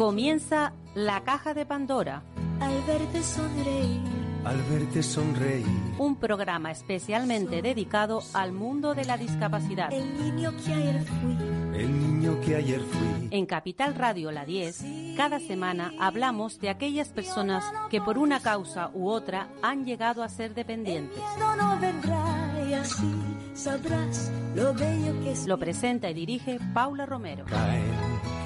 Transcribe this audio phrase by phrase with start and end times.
[0.00, 2.22] Comienza La Caja de Pandora.
[2.58, 4.00] Al verte sonreír.
[4.46, 5.66] Al verte sonreír.
[5.98, 9.92] Un programa especialmente dedicado al mundo de la discapacidad.
[9.92, 11.36] El niño que ayer fui.
[11.78, 13.28] El niño que ayer fui.
[13.30, 14.84] En Capital Radio La 10,
[15.18, 20.30] cada semana hablamos de aquellas personas que por una causa u otra han llegado a
[20.30, 21.22] ser dependientes.
[21.38, 23.12] No, no vendrá y así
[23.52, 25.46] sabrás lo bello que es.
[25.46, 27.44] Lo presenta y dirige Paula Romero.
[27.44, 27.84] Caen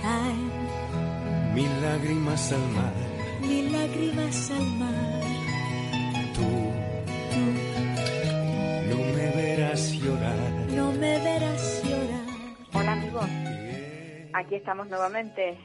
[0.03, 0.64] Caen
[1.55, 2.93] mil lágrimas al mar.
[3.41, 5.21] mil lágrimas al mar.
[6.35, 6.49] Tú
[8.91, 10.51] no me verás llorar.
[10.71, 12.27] No me verás llorar.
[12.73, 13.29] Hola amigos,
[14.33, 15.57] aquí estamos nuevamente.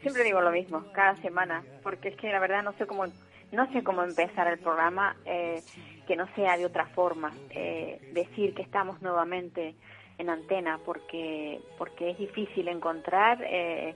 [0.00, 3.04] Siempre digo lo mismo, cada semana, porque es que la verdad no sé cómo
[3.52, 5.62] no sé cómo empezar el programa eh,
[6.06, 7.32] que no sea de otra forma.
[7.50, 9.74] Eh, decir que estamos nuevamente
[10.18, 13.94] en antena, porque porque es difícil encontrar eh,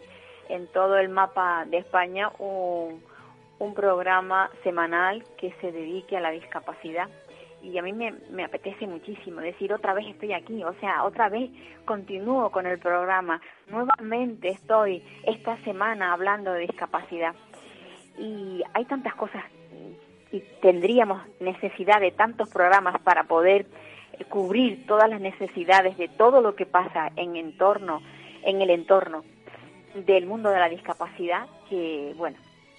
[0.48, 3.02] en todo el mapa de España un,
[3.75, 7.08] programa semanal que se dedique a la discapacidad.
[7.62, 11.28] Y a mí me, me apetece muchísimo decir otra vez estoy aquí, o sea, otra
[11.28, 11.50] vez
[11.84, 17.34] continúo con el programa, nuevamente estoy esta semana hablando de discapacidad.
[18.19, 19.44] Y hay tantas cosas
[20.33, 23.67] y tendríamos necesidad de tantos programas para poder
[24.12, 28.02] eh, cubrir todas las necesidades de todo lo que pasa en entorno,
[28.42, 29.24] en el entorno
[30.05, 32.36] del mundo de la discapacidad que bueno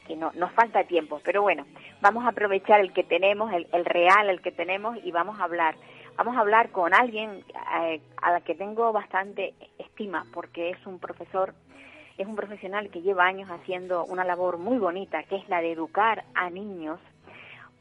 [0.07, 1.65] que no, nos falta tiempo, pero bueno,
[2.01, 5.43] vamos a aprovechar el que tenemos, el, el real, el que tenemos, y vamos a
[5.43, 5.75] hablar.
[6.15, 7.43] Vamos a hablar con alguien
[7.83, 11.53] eh, a la que tengo bastante estima, porque es un profesor,
[12.17, 15.73] es un profesional que lleva años haciendo una labor muy bonita, que es la de
[15.73, 16.99] educar a niños,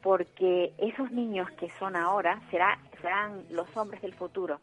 [0.03, 4.59] porque esos niños que son ahora será, serán los hombres del futuro.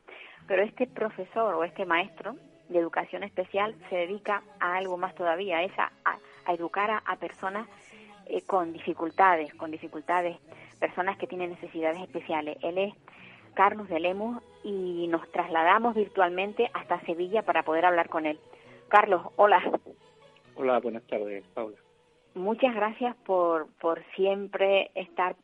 [0.46, 2.36] Pero este profesor o este maestro
[2.68, 6.18] de educación especial se dedica a algo más todavía, es a, a-
[6.52, 7.66] educar a, a personas
[8.26, 10.36] eh, con dificultades, con dificultades,
[10.78, 12.56] personas que tienen necesidades especiales.
[12.62, 12.94] Él es
[13.54, 18.38] Carlos de Lemus y nos trasladamos virtualmente hasta Sevilla para poder hablar con él.
[18.88, 19.62] Carlos, hola.
[20.56, 21.76] Hola, buenas tardes, Paula.
[22.34, 25.36] Muchas gracias por, por siempre estar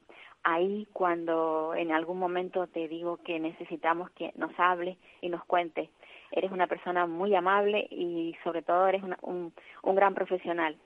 [0.43, 5.89] ahí cuando en algún momento te digo que necesitamos que nos hables y nos cuentes.
[6.33, 9.53] Eres una persona muy amable y sobre todo eres una- un,
[9.95, 10.77] gran profesional.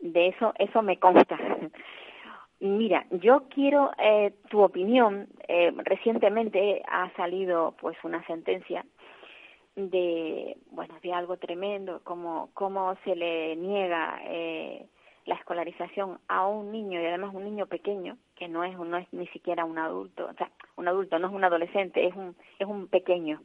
[0.00, 1.38] De eso, eso me consta.
[2.60, 5.28] Mira, yo quiero eh, tu opinión.
[5.48, 8.84] Eh, recientemente ha salido pues una sentencia
[9.74, 14.86] de bueno de algo tremendo como cómo se le niega eh,
[15.26, 19.06] la escolarización a un niño y además un niño pequeño que no es no es
[19.12, 22.66] ni siquiera un adulto o sea un adulto no es un adolescente es un es
[22.66, 23.42] un pequeño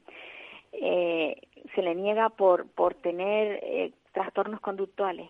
[0.71, 1.41] eh,
[1.75, 5.29] se le niega por por tener eh, trastornos conductuales.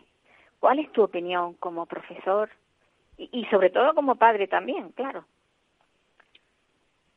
[0.59, 2.49] Cuál es tu opinión como profesor
[3.17, 5.25] y, y sobre todo como padre también claro.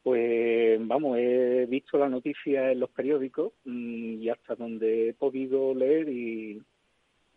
[0.03, 5.75] Pues vamos, he visto la noticia en los periódicos mm, y hasta donde he podido
[5.75, 6.63] leer y,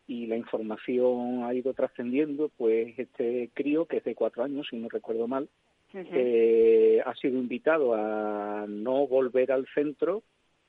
[0.08, 4.78] y la información ha ido trascendiendo, pues este crío, que es de cuatro años, si
[4.78, 5.48] no recuerdo mal,
[5.94, 10.24] eh, ha sido invitado a no volver al centro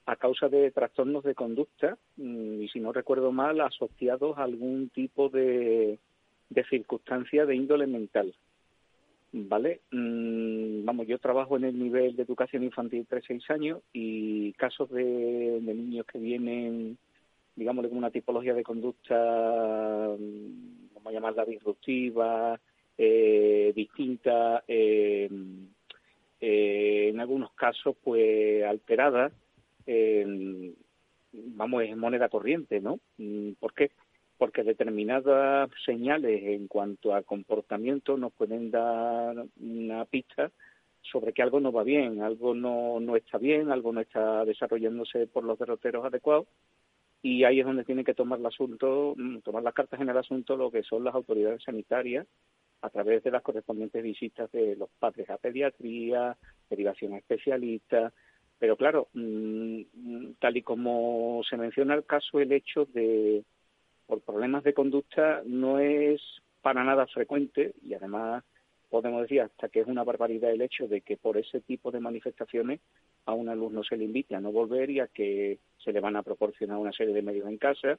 [0.09, 4.89] a causa de trastornos de conducta mm, y, si no recuerdo mal, asociados a algún
[4.89, 5.99] tipo de,
[6.49, 8.35] de circunstancia de índole mental.
[9.33, 9.83] ¿Vale?
[9.91, 15.61] Mm, vamos, yo trabajo en el nivel de educación infantil 3-6 años y casos de,
[15.63, 16.97] niños que vienen,
[17.55, 22.59] digámosle, con una tipología de conducta, mm, vamos a llamarla disruptiva,
[22.97, 25.29] eh, distinta, eh,
[26.41, 29.31] eh, en algunos casos, pues alterada,
[29.91, 30.75] eh,
[31.33, 33.01] vamos, es moneda corriente, ¿no?
[33.17, 33.91] Mm, ¿Por qué?
[34.37, 40.53] Porque determinadas señales en cuanto a comportamiento nos pueden dar una pista
[41.01, 45.27] sobre que algo no va bien, algo no, no está bien, algo no está desarrollándose
[45.27, 46.47] por los derroteros adecuados
[47.23, 50.19] y ahí es donde tienen que tomar el asunto, mm, tomar las cartas en el
[50.19, 52.27] asunto lo que son las autoridades sanitarias
[52.83, 56.37] a través de las correspondientes visitas de los padres a pediatría,
[56.69, 58.13] derivación a especialistas,
[58.59, 63.45] pero claro, mm, tal y como se menciona el caso, el hecho de
[64.07, 66.21] por problemas de conducta no es
[66.63, 68.43] para nada frecuente y además
[68.89, 72.01] podemos decir hasta que es una barbaridad el hecho de que por ese tipo de
[72.01, 72.81] manifestaciones
[73.27, 76.17] a un alumno se le invite a no volver y a que se le van
[76.17, 77.99] a proporcionar una serie de medios en casa,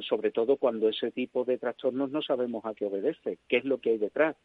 [0.00, 3.78] sobre todo cuando ese tipo de trastornos no sabemos a qué obedece, qué es lo
[3.78, 4.36] que hay detrás.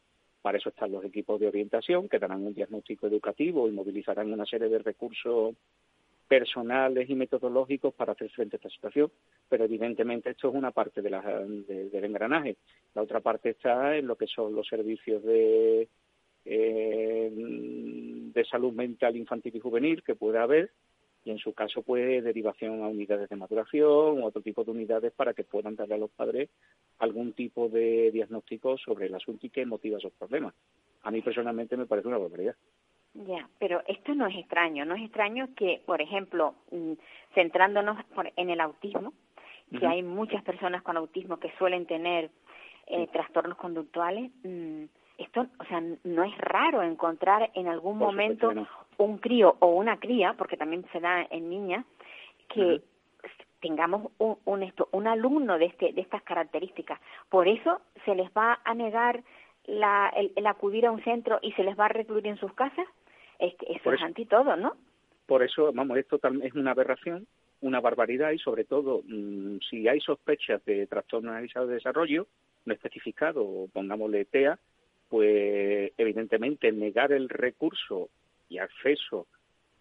[0.45, 4.45] Para eso están los equipos de orientación que darán un diagnóstico educativo y movilizarán una
[4.45, 5.55] serie de recursos
[6.27, 9.11] personales y metodológicos para hacer frente a esta situación,
[9.49, 12.57] pero evidentemente esto es una parte de la, del engranaje.
[12.93, 15.89] La otra parte está en lo que son los servicios de,
[16.45, 20.69] eh, de salud mental infantil y juvenil que puede haber,
[21.25, 25.11] y en su caso pues derivación a unidades de maduración o otro tipo de unidades
[25.11, 26.49] para que puedan darle a los padres
[26.99, 30.53] algún tipo de diagnóstico sobre el asunto y qué motiva esos problemas.
[31.01, 32.55] A mí personalmente me parece una barbaridad.
[33.15, 36.93] Ya, pero esto no es extraño, no es extraño que, por ejemplo, mm,
[37.33, 37.97] centrándonos
[38.35, 39.13] en el autismo,
[39.79, 42.29] que hay muchas personas con autismo que suelen tener
[42.87, 44.83] eh, trastornos conductuales, mm,
[45.17, 48.51] esto, o sea, no es raro encontrar en algún momento
[48.97, 51.85] un crío o una cría, porque también se da en niñas,
[52.49, 52.81] que
[53.61, 56.99] tengamos un, un, esto, un alumno de, este, de estas características.
[57.29, 59.23] Por eso se les va a negar
[59.65, 62.85] la, el, acudir a un centro y se les va a recluir en sus casas.
[63.39, 64.75] Es eso es anti todo, ¿no?
[65.25, 67.25] Por eso, vamos, esto es una aberración,
[67.61, 72.27] una barbaridad y sobre todo, mm, si hay sospechas de trastorno analizado de desarrollo,
[72.65, 74.59] no especificado, pongámosle TEA,
[75.09, 78.09] pues evidentemente negar el recurso
[78.49, 79.27] y acceso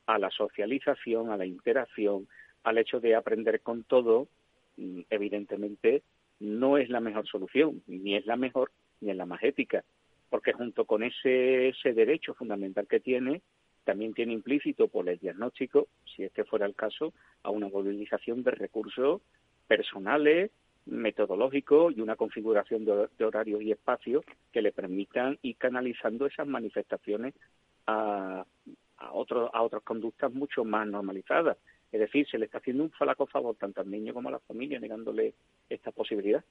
[0.07, 2.29] a la socialización, a la interacción,
[2.63, 4.29] al hecho de aprender con todo,
[4.77, 6.03] mm, evidentemente
[6.41, 9.85] no es la mejor solución, ni es la mejor ni es la más ética,
[10.31, 13.43] porque junto con ese, ese derecho fundamental que tiene,
[13.85, 17.13] también tiene implícito por el diagnóstico, si este fuera el caso,
[17.43, 19.21] a una movilización de recursos
[19.67, 20.51] personales,
[20.87, 27.35] metodológicos y una configuración de, horarios y espacios que le permitan ir canalizando esas manifestaciones
[27.87, 28.45] a,
[28.99, 31.57] a, otro, a otras conductas mucho más normalizadas.
[31.93, 34.41] Es decir, se le está haciendo un falaco favor tanto al niño como a la
[34.41, 35.35] familia, negándole
[35.69, 36.45] esta posibilidad.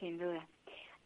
[0.00, 0.46] Sin duda.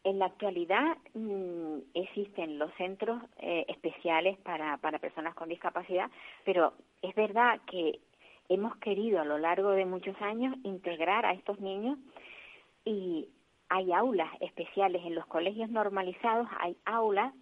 [0.05, 6.11] En la actualidad mm, existen los centros eh, especiales para, para personas con discapacidad,
[6.45, 6.73] pero
[7.03, 8.01] es verdad que
[8.49, 11.99] hemos querido a lo largo de muchos años integrar a estos niños
[12.85, 13.29] y
[13.69, 17.35] hay aulas especiales en los colegios normalizados, hay aulas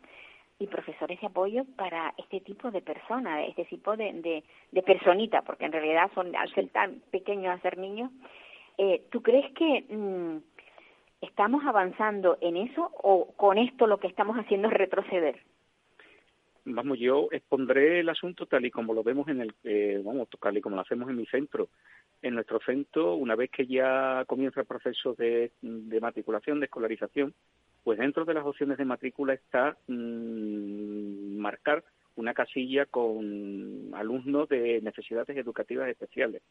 [0.59, 5.45] y profesores de apoyo para este tipo de personas, este tipo de, de, de personitas,
[5.45, 8.11] porque en realidad son, al ser tan pequeños, a ser niños.
[8.79, 10.39] Eh, ¿Tú crees que mm,
[11.21, 15.43] estamos avanzando en eso o con esto lo que estamos haciendo es retroceder?
[16.69, 20.59] Vamos, yo expondré el asunto tal y como lo vemos en el, eh, vamos, tal
[20.59, 21.69] y como lo hacemos en mi centro.
[22.21, 27.35] En nuestro centro, una vez que ya comienza el proceso de, de matriculación, de escolarización,
[27.85, 31.85] pues dentro de las opciones de matrícula está mmm, marcar
[32.17, 36.43] una casilla con alumnos de necesidades educativas especiales.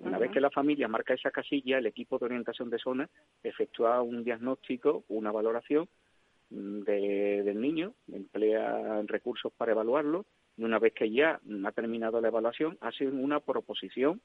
[0.00, 3.08] Una vez que la familia marca esa casilla, el equipo de orientación de zona
[3.42, 6.11] efectúa un diagnóstico, una valoración mm,
[6.52, 10.26] de, del niño, emplea recursos para evaluarlo
[10.56, 14.20] y una vez que ya ha terminado la evaluación, hace una proposición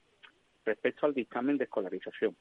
[0.65, 2.35] respecto al dictamen de escolarización.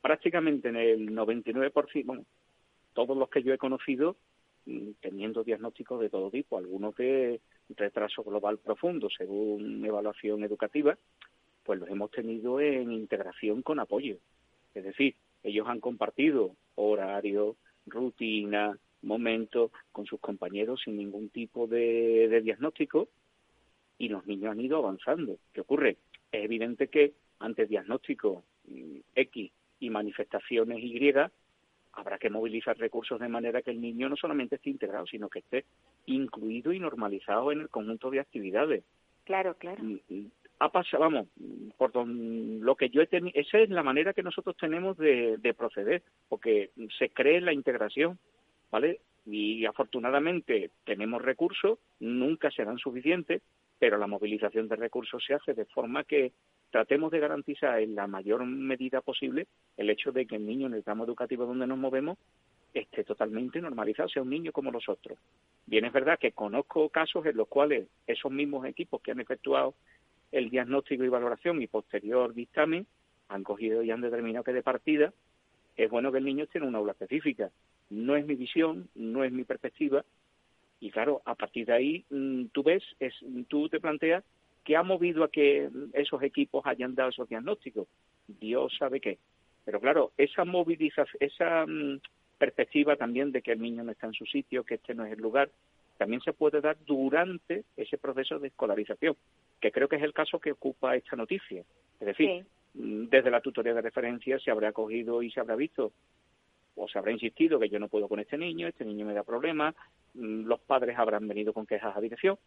[0.00, 2.24] Prácticamente en el 99%, bueno,
[2.92, 4.16] todos los que yo he conocido
[4.66, 7.40] mm, teniendo diagnósticos de todo tipo, algunos de
[7.70, 10.96] retraso global profundo según evaluación educativa,
[11.64, 14.16] pues los hemos tenido en integración con apoyo.
[14.74, 17.56] Es decir, ellos han compartido horario,
[17.86, 23.08] rutina, momentos con sus compañeros sin ningún tipo de, de diagnóstico
[23.98, 25.36] y los niños han ido avanzando.
[25.52, 25.98] ¿Qué ocurre?
[26.32, 31.12] Es evidente que ante diagnóstico mm, X y manifestaciones Y,
[31.92, 35.40] habrá que movilizar recursos de manera que el niño no solamente esté integrado, sino que
[35.40, 35.64] esté
[36.06, 38.84] incluido y normalizado en el conjunto de actividades.
[39.24, 39.82] Claro, claro.
[39.82, 41.28] Mm, mm, ha pasado, vamos,
[41.78, 45.54] por lo que yo he tenido, esa es la manera que nosotros tenemos de, de
[45.54, 48.18] proceder, porque se cree la integración,
[48.70, 49.00] ¿vale?
[49.26, 53.42] Y afortunadamente tenemos recursos, nunca serán suficientes,
[53.78, 56.32] pero la movilización de recursos se hace de forma que
[56.70, 59.46] tratemos de garantizar en la mayor medida posible
[59.76, 62.18] el hecho de que el niño en el tramo educativo donde nos movemos
[62.72, 65.18] esté totalmente normalizado, sea un niño como los otros.
[65.66, 69.74] Bien, es verdad que conozco casos en los cuales esos mismos equipos que han efectuado
[70.30, 72.86] el diagnóstico y valoración y posterior dictamen
[73.28, 75.12] han cogido y han determinado que de partida
[75.76, 77.50] es bueno que el niño esté en una aula específica.
[77.90, 80.04] No es mi visión, no es mi perspectiva,
[80.80, 83.14] y claro, a partir de ahí mm, tú ves, es,
[83.48, 84.24] tú te planteas
[84.64, 87.88] ¿Qué ha movido a que esos equipos hayan dado esos diagnósticos?
[88.26, 89.18] Dios sabe qué.
[89.64, 92.00] Pero claro, esa movilización, esa mm,
[92.38, 95.12] perspectiva también de que el niño no está en su sitio, que este no es
[95.12, 95.50] el lugar,
[95.98, 99.16] también se puede dar durante ese proceso de escolarización,
[99.60, 101.62] que creo que es el caso que ocupa esta noticia.
[101.98, 102.44] Es decir,
[102.74, 105.92] mm, desde la tutoría de referencia se habrá cogido y se habrá visto
[106.76, 109.22] o se habrá insistido que yo no puedo con este niño, este niño me da
[109.22, 109.74] problemas,
[110.14, 112.38] mm, los padres habrán venido con quejas a dirección,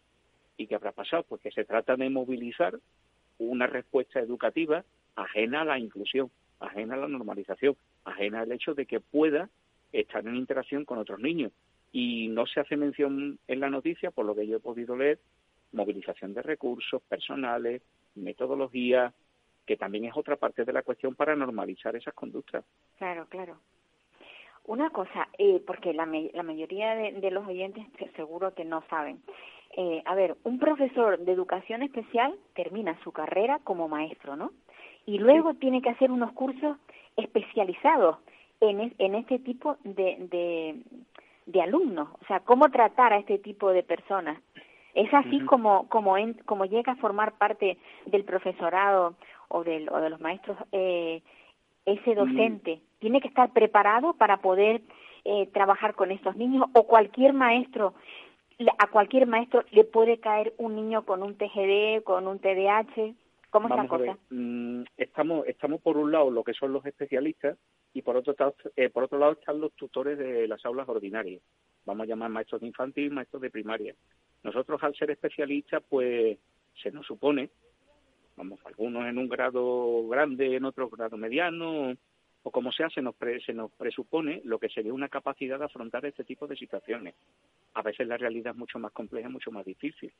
[0.56, 1.24] ¿Y qué habrá pasado?
[1.24, 2.78] Pues que se trata de movilizar
[3.38, 4.84] una respuesta educativa
[5.16, 9.48] ajena a la inclusión, ajena a la normalización, ajena al hecho de que pueda
[9.92, 11.52] estar en interacción con otros niños.
[11.92, 15.18] Y no se hace mención en la noticia, por lo que yo he podido leer,
[15.72, 17.82] movilización de recursos personales,
[18.14, 19.12] metodología,
[19.66, 22.64] que también es otra parte de la cuestión para normalizar esas conductas.
[22.98, 23.58] Claro, claro.
[24.66, 27.84] Una cosa, eh, porque la, la mayoría de, los oyentes
[28.16, 29.20] seguro que no saben.
[29.76, 34.52] Eh, a ver, un profesor de educación especial termina su carrera como maestro, ¿no?
[35.04, 36.78] Y luego tiene que hacer unos cursos
[37.16, 38.18] especializados
[38.60, 40.82] en, en este tipo de, de,
[41.46, 42.08] de alumnos.
[42.22, 44.40] O sea, cómo tratar a este tipo de personas.
[44.94, 49.14] Es así como, como, en, como llega a formar parte del profesorado
[49.48, 51.20] o, del, o de los maestros eh,
[51.84, 52.14] ese mm.
[52.14, 52.80] docente.
[53.04, 54.80] Tiene que estar preparado para poder
[55.26, 57.92] eh, trabajar con estos niños o cualquier maestro,
[58.78, 63.12] a cualquier maestro le puede caer un niño con un TGD, con un TDAH.
[63.50, 64.16] ¿Cómo es la cosa?
[64.30, 67.58] Mm, estamos, estamos por un lado lo que son los especialistas
[67.92, 68.34] y por otro,
[68.74, 71.42] eh, por otro lado están los tutores de las aulas ordinarias.
[71.84, 73.94] Vamos a llamar maestros de infantil, maestros de primaria.
[74.42, 76.38] Nosotros al ser especialistas, pues
[76.82, 77.50] se nos supone,
[78.34, 81.94] vamos, algunos en un grado grande, en otro grado mediano,
[82.44, 86.04] o como sea, se nos, se nos presupone lo que sería una capacidad de afrontar
[86.04, 87.14] este tipo de situaciones.
[87.72, 90.12] A veces la realidad es mucho más compleja, mucho más difícil.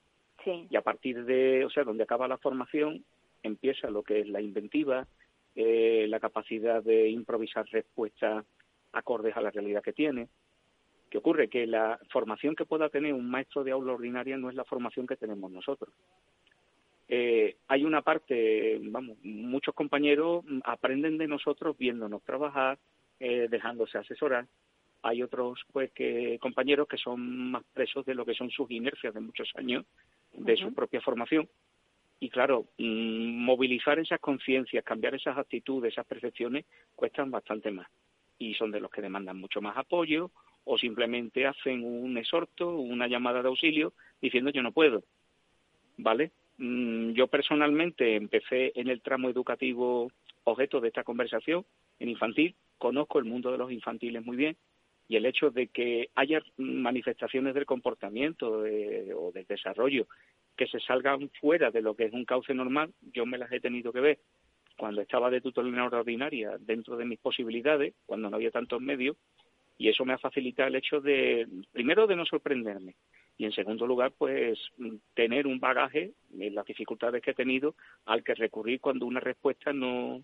[0.43, 0.67] Sí.
[0.71, 3.05] Y a partir de, o sea, donde acaba la formación,
[3.43, 5.07] empieza lo que es la inventiva,
[5.55, 8.45] eh, la capacidad de improvisar respuestas
[8.93, 10.29] acordes a la realidad que tiene,
[11.15, 11.49] ¿Qué ocurre?
[11.49, 15.07] Que la formación que pueda tener un maestro de aula ordinaria no es la formación
[15.07, 15.95] que tenemos nosotros.
[17.09, 22.79] Eh, hay una parte, vamos, muchos compañeros aprenden de nosotros viéndonos trabajar,
[23.21, 24.47] eh, dejándose asesorar.
[25.03, 29.13] Hay otros, pues, que compañeros que son más presos de lo que son sus inercias
[29.13, 29.85] de muchos años,
[30.33, 31.49] de su propia formación.
[32.21, 36.65] Y claro, mm, movilizar esas conciencias, cambiar esas actitudes, esas percepciones,
[36.97, 37.87] cuestan bastante más.
[38.39, 40.31] Y son de los que demandan mucho más apoyo
[40.65, 43.93] o simplemente hacen un exhorto, una llamada de auxilio
[44.23, 45.05] diciendo yo no puedo.
[45.99, 46.33] ¿Vale?
[46.59, 50.11] Mm, yo personalmente empecé en el tramo educativo
[50.45, 51.65] objeto de esta conversación,
[51.99, 54.57] en infantil, conozco el mundo de los infantiles muy bien
[55.09, 60.07] y el hecho de que haya manifestaciones del comportamiento o del desarrollo
[60.57, 63.61] que se salgan fuera de lo que es un cauce normal, yo me las he
[63.61, 64.19] tenido que ver.
[64.77, 69.17] Cuando estaba de tutor en ordinaria dentro de mis posibilidades, cuando no había tantos medios,
[69.77, 72.95] y eso me ha facilitado el hecho de, primero, de no sorprenderme
[73.37, 74.59] y en segundo lugar, pues
[75.15, 77.75] tener un bagaje en las dificultades que he tenido
[78.07, 80.23] al que recurrir cuando una respuesta no,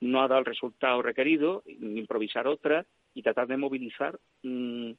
[0.00, 4.90] no ha dado el resultado requerido, improvisar otra y tratar de movilizar mm,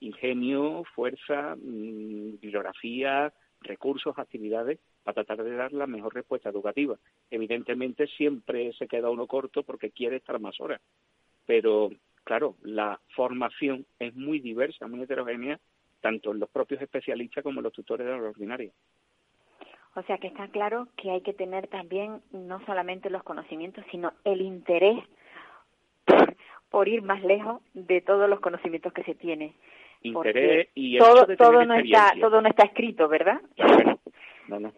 [0.00, 6.96] ingenio, fuerza, mm, bibliografía, recursos, actividades para tratar de dar la mejor respuesta educativa.
[7.30, 10.80] Evidentemente siempre se queda uno corto porque quiere estar más horas,
[11.46, 11.90] pero
[12.24, 15.60] claro, la formación es muy diversa, muy heterogénea,
[16.02, 18.70] tanto en los propios especialistas como en los tutores de la ordinaria.
[19.94, 24.12] O sea que está claro que hay que tener también no solamente los conocimientos, sino
[24.24, 24.98] el interés
[26.70, 29.54] por, ir más lejos de todos los conocimientos que se tiene.
[30.02, 33.40] Interés y todo, todo no está todo no está escrito, ¿verdad?
[34.48, 34.72] No, no.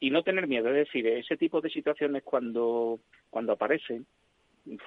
[0.00, 4.06] Y no tener miedo, es decir, ese tipo de situaciones cuando cuando aparecen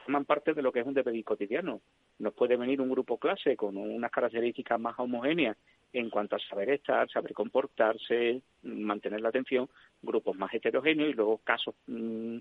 [0.03, 1.81] forman parte de lo que es un deber cotidiano.
[2.19, 5.57] Nos puede venir un grupo clase con unas características más homogéneas
[5.93, 9.69] en cuanto a saber estar, saber comportarse, mantener la atención,
[10.01, 12.37] grupos más heterogéneos y luego casos mm,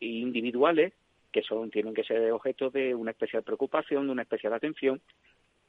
[0.00, 0.92] individuales
[1.32, 5.02] que son tienen que ser objeto de una especial preocupación, de una especial atención,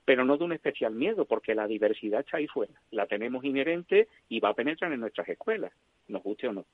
[0.05, 4.07] pero no de un especial miedo, porque la diversidad está ahí fuera, la tenemos inherente
[4.29, 5.73] y va a penetrar en nuestras escuelas,
[6.07, 6.65] nos guste o no.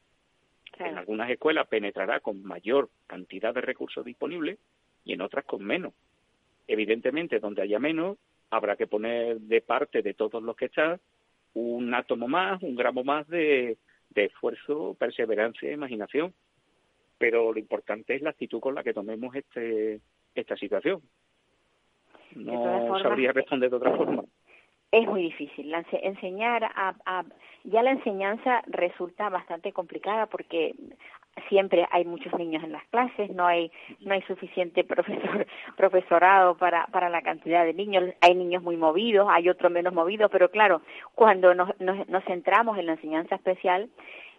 [0.80, 4.58] En algunas escuelas penetrará con mayor cantidad de recursos disponibles
[5.06, 5.94] y en otras con menos.
[6.68, 8.18] Evidentemente, donde haya menos,
[8.50, 11.00] habrá que poner de parte de todos los que están
[11.54, 13.78] un átomo más, un gramo más de,
[14.16, 16.34] esfuerzo, perseverancia e imaginación.
[17.18, 20.02] Pero lo importante es la actitud con la que tomemos este,
[20.34, 21.02] esta situación.
[22.36, 24.24] No sabría responder de otra forma
[24.94, 25.74] es muy difícil.
[26.04, 27.24] enseñar a,
[27.64, 30.76] ya la enseñanza resulta bastante complicada porque
[31.50, 33.72] siempre hay muchos niños en las clases, no hay
[34.02, 39.28] no hay suficiente profesor profesorado para para la cantidad de niños, hay niños muy movidos,
[39.32, 40.84] hay otros menos movidos, pero claro,
[41.16, 43.90] cuando nos nos, centramos en la enseñanza especial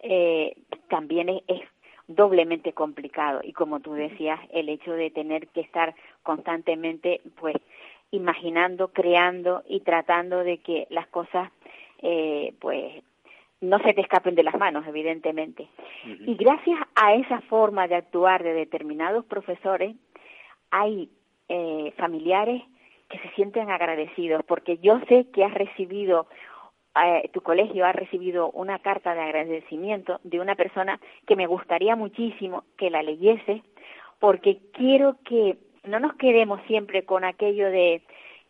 [0.03, 0.55] eh,
[0.87, 1.61] también es
[2.07, 7.57] doblemente complicado y como tú decías, el hecho de tener que estar constantemente pues
[8.11, 11.51] imaginando, creando y tratando de que las cosas
[12.01, 13.03] eh, pues
[13.61, 15.67] no se te escapen de las manos, evidentemente.
[16.05, 19.95] Y gracias a esa forma de actuar de determinados profesores,
[20.71, 21.09] hay
[21.49, 22.61] eh, familiares
[23.09, 26.27] que se sienten agradecidos, porque yo sé que has recibido,
[27.03, 31.95] eh, tu colegio ha recibido una carta de agradecimiento de una persona que me gustaría
[31.95, 33.63] muchísimo que la leyese,
[34.19, 38.01] porque quiero que no nos quedemos siempre con aquello de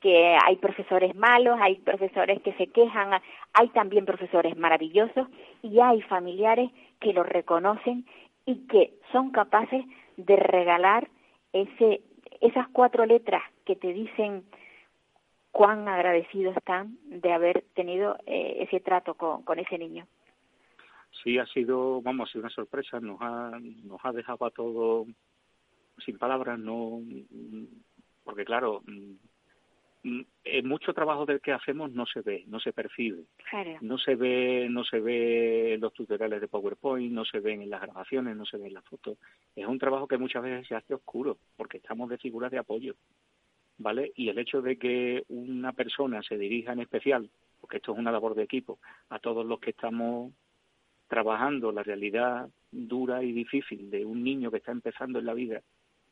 [0.01, 3.22] que hay profesores malos, hay profesores que se quejan,
[3.54, 5.27] hay también profesores maravillosos
[5.63, 8.06] y hay familiares que lo reconocen
[8.46, 9.84] y que son capaces
[10.18, 11.10] de regalar
[11.54, 12.01] ese,
[12.42, 14.44] esas cuatro letras que te dicen
[15.51, 20.06] cuán agradecidos están de haber tenido eh, ese trato con, ese niño.
[21.24, 25.08] Sí, ha sido, vamos, ha sido una sorpresa, nos ha, nos ha dejado a todos
[26.04, 27.02] sin palabras, no,
[28.24, 28.82] porque claro,
[30.06, 33.24] Mm, eh, mucho trabajo del que hacemos no se ve, no se percibe.
[33.82, 37.72] No se ve, no se ve en los tutoriales de PowerPoint, no se ven en
[37.72, 39.18] las grabaciones, no se ve en las fotos.
[39.56, 42.94] Es un trabajo que muchas veces se hace oscuro, porque estamos de figuras de apoyo,
[43.80, 44.12] ¿vale?
[44.16, 47.28] Y el hecho de que una persona se dirija en especial,
[47.60, 48.78] porque esto es una labor de equipo,
[49.10, 50.34] a todos los que estamos
[51.08, 55.64] trabajando la realidad dura y difícil de un niño que está empezando en la vida,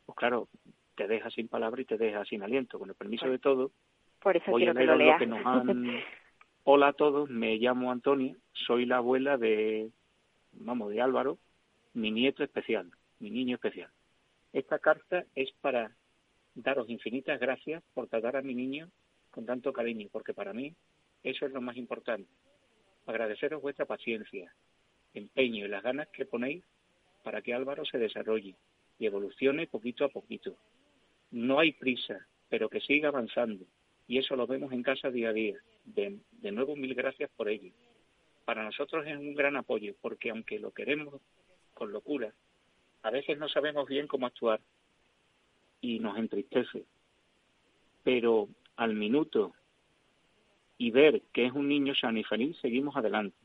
[0.06, 0.48] pues claro,
[0.96, 2.78] te deja sin palabra y te deja sin aliento.
[2.78, 3.72] Con el permiso de todos,
[4.20, 5.90] Por eso voy a leer lo, que nos han...
[6.66, 9.90] Hola a todos, me llamo Antonia, soy la abuela de,
[10.52, 11.36] vamos, de Álvaro,
[11.92, 13.90] mi nieto especial, mi niño especial.
[14.54, 15.90] Esta carta es para
[16.54, 18.88] daros infinitas gracias por tratar a mi niño
[19.30, 20.74] con tanto cariño, porque para mí
[21.22, 22.30] eso es lo más importante.
[23.06, 24.50] Agradeceros vuestra paciencia,
[25.12, 26.64] empeño y las ganas que ponéis
[27.22, 28.56] para que Álvaro se desarrolle
[28.98, 30.56] y evolucione poquito a poquito
[31.34, 33.64] no hay prisa, pero que siga avanzando.
[34.06, 35.56] Y eso lo vemos en casa día a día.
[35.84, 36.20] De,
[36.52, 37.72] nuevo, mil gracias por ello.
[38.44, 41.20] Para nosotros es un gran apoyo, porque aunque lo queremos
[41.74, 42.32] con locura,
[43.02, 44.60] a veces no sabemos bien cómo actuar
[45.80, 46.84] y nos entristece.
[48.04, 49.54] Pero al minuto
[50.78, 53.36] y ver que es un niño sano y feliz, seguimos adelante.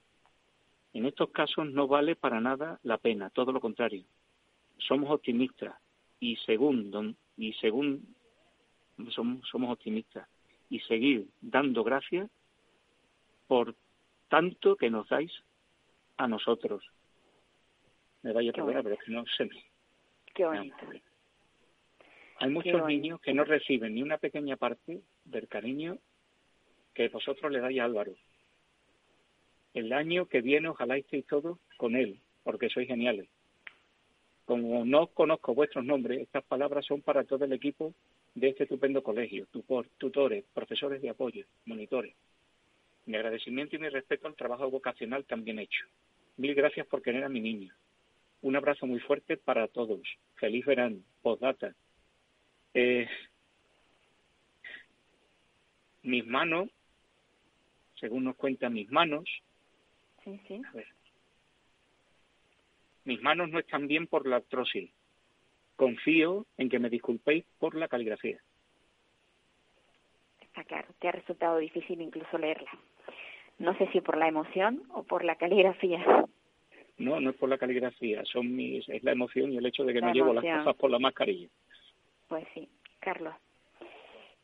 [0.94, 4.04] En estos casos no vale para nada la pena, todo lo contrario.
[4.80, 5.76] Somos optimistas
[6.20, 8.16] y según y según
[9.12, 10.28] somos, somos optimistas
[10.70, 12.30] y seguir dando gracias
[13.48, 13.76] por
[14.28, 15.32] tanto que nos dais
[16.18, 16.84] a nosotros.
[18.22, 19.50] Me vaya a perder, pero es que no sé.
[20.34, 20.76] Qué bonito.
[22.42, 25.98] Hay muchos niños que no reciben ni una pequeña parte del cariño
[26.94, 28.14] que vosotros le dais a Álvaro.
[29.74, 33.30] El año que viene ojalá estéis todos con él, porque sois geniales.
[34.50, 37.94] Como no conozco vuestros nombres, estas palabras son para todo el equipo
[38.34, 39.46] de este estupendo colegio,
[40.00, 42.16] tutores, profesores de apoyo, monitores.
[43.06, 45.86] Mi agradecimiento y mi respeto al trabajo vocacional también hecho.
[46.38, 47.76] Mil gracias por querer a mi niño.
[48.42, 50.02] Un abrazo muy fuerte para todos.
[50.38, 50.98] Feliz verano.
[51.22, 51.76] Postdata.
[52.74, 53.08] Eh,
[56.02, 56.70] mis manos,
[58.00, 59.30] según nos cuentan mis manos,
[60.24, 60.60] sí, sí.
[63.06, 64.92] Mis manos no están bien por la artrosis.
[65.76, 68.40] Confío en que me disculpéis por la caligrafía.
[70.42, 72.70] Está claro, te ha resultado difícil incluso leerla.
[73.60, 76.04] No sé si por la emoción o por la caligrafía.
[76.98, 79.94] No, no es por la caligrafía, son mis, es la emoción y el hecho de
[79.94, 81.48] que no llevo las cosas por la mascarilla.
[82.28, 82.68] Pues sí,
[83.00, 83.34] Carlos.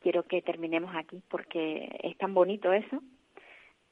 [0.02, 3.02] Quiero que terminemos aquí porque es tan bonito eso.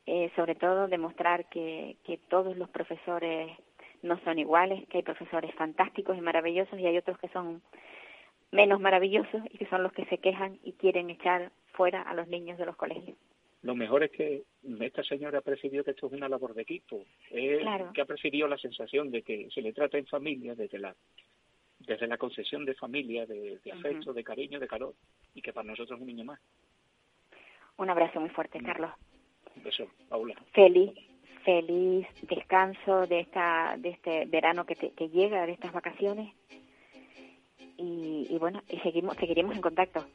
[0.05, 3.51] Eh, sobre todo demostrar que, que todos los profesores
[4.03, 7.61] no son iguales, que hay profesores fantásticos y maravillosos y hay otros que son
[8.51, 12.27] menos maravillosos y que son los que se quejan y quieren echar fuera a los
[12.27, 13.17] niños de los colegios.
[13.63, 14.43] Lo mejor es que
[14.81, 18.57] esta señora ha percibido que esto es una labor de equipo, que ha percibido la
[18.57, 20.93] sensación de que se le trata en familia desde la
[21.79, 24.93] desde la concesión de familia, de, afecto, de cariño, de calor,
[25.33, 26.39] y que para nosotros es un niño más.
[27.75, 28.61] Un abrazo muy fuerte.
[28.63, 28.91] Carlos.
[29.57, 30.35] Un beso, Paula.
[30.53, 30.91] Feliz
[31.43, 36.33] feliz descanso de esta de este verano que, que llega, de estas vacaciones.
[37.77, 40.05] Y, y, bueno, y seguimos seguiremos en contacto.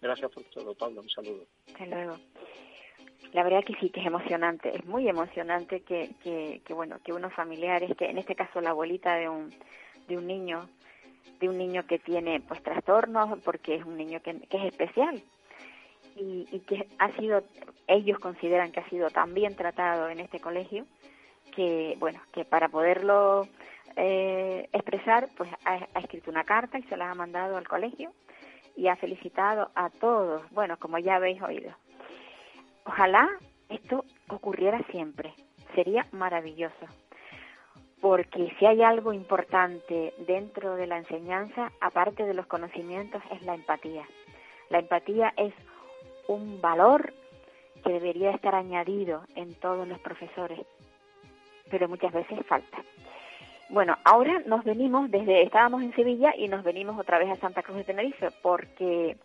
[0.00, 1.00] Gracias por todo, Pablo.
[1.00, 1.44] Un saludo.
[1.68, 2.16] Hasta luego.
[3.32, 7.14] La verdad que sí, que es emocionante, es muy emocionante que, que, que, bueno, que
[7.14, 9.50] unos familiares, que en este caso la abuelita de un,
[10.06, 10.68] de un niño,
[11.40, 15.22] de un niño que tiene pues trastornos, porque es un niño que, que es especial,
[16.16, 17.42] y, y, que ha sido,
[17.86, 20.86] ellos consideran que ha sido tan bien tratado en este colegio
[21.54, 23.46] que, bueno, que para poderlo
[23.96, 28.12] eh, expresar, pues ha, ha, escrito una carta y se la ha mandado al colegio
[28.76, 31.72] y ha felicitado a todos, bueno, como ya habéis oído.
[32.84, 33.28] Ojalá
[33.68, 35.34] esto ocurriera siempre,
[35.74, 36.86] sería maravilloso.
[38.00, 43.54] Porque si hay algo importante dentro de la enseñanza, aparte de los conocimientos, es la
[43.54, 44.04] empatía.
[44.70, 45.54] La empatía es
[46.28, 47.12] un valor
[47.84, 50.60] que debería estar añadido en todos los profesores,
[51.70, 52.78] pero muchas veces falta.
[53.68, 57.62] Bueno, ahora nos venimos desde, estábamos en Sevilla y nos venimos otra vez a Santa
[57.62, 59.16] Cruz de Tenerife porque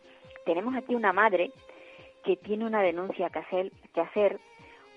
[0.45, 1.51] tenemos aquí una madre
[2.23, 4.39] que tiene una denuncia que hacer, que hacer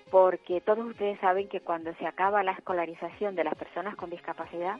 [0.09, 4.79] porque todos ustedes saben que cuando se acaba la escolarización de las personas con discapacidad,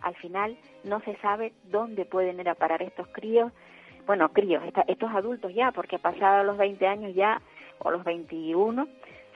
[0.00, 3.52] al final no se sabe dónde pueden ir a parar estos críos,
[4.10, 7.40] bueno, críos, estos adultos ya, porque pasados los 20 años ya,
[7.78, 8.88] o los 21,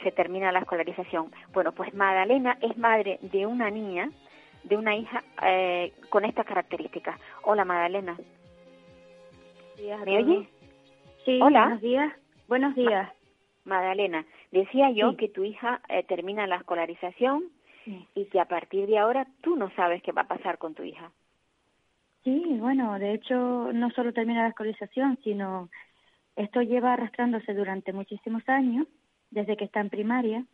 [0.02, 1.30] se termina la escolarización.
[1.52, 4.10] Bueno, pues Magdalena es madre de una niña,
[4.64, 7.20] de una hija eh, con estas características.
[7.44, 8.16] Hola, Magdalena.
[10.04, 10.48] ¿Me oye?
[11.24, 11.60] Sí, Hola.
[11.66, 12.12] buenos días.
[12.48, 13.12] Buenos días.
[13.64, 15.18] Magdalena, decía yo Sí.
[15.18, 17.44] que tu hija eh, termina la escolarización
[17.84, 18.08] Sí.
[18.16, 20.82] y que a partir de ahora tú no sabes qué va a pasar con tu
[20.82, 21.12] hija.
[22.24, 25.68] Sí, bueno, de hecho no solo termina la escolarización, sino
[26.37, 28.87] esto lleva arrastrándose durante muchísimos años,
[29.30, 30.46] desde que está en primaria,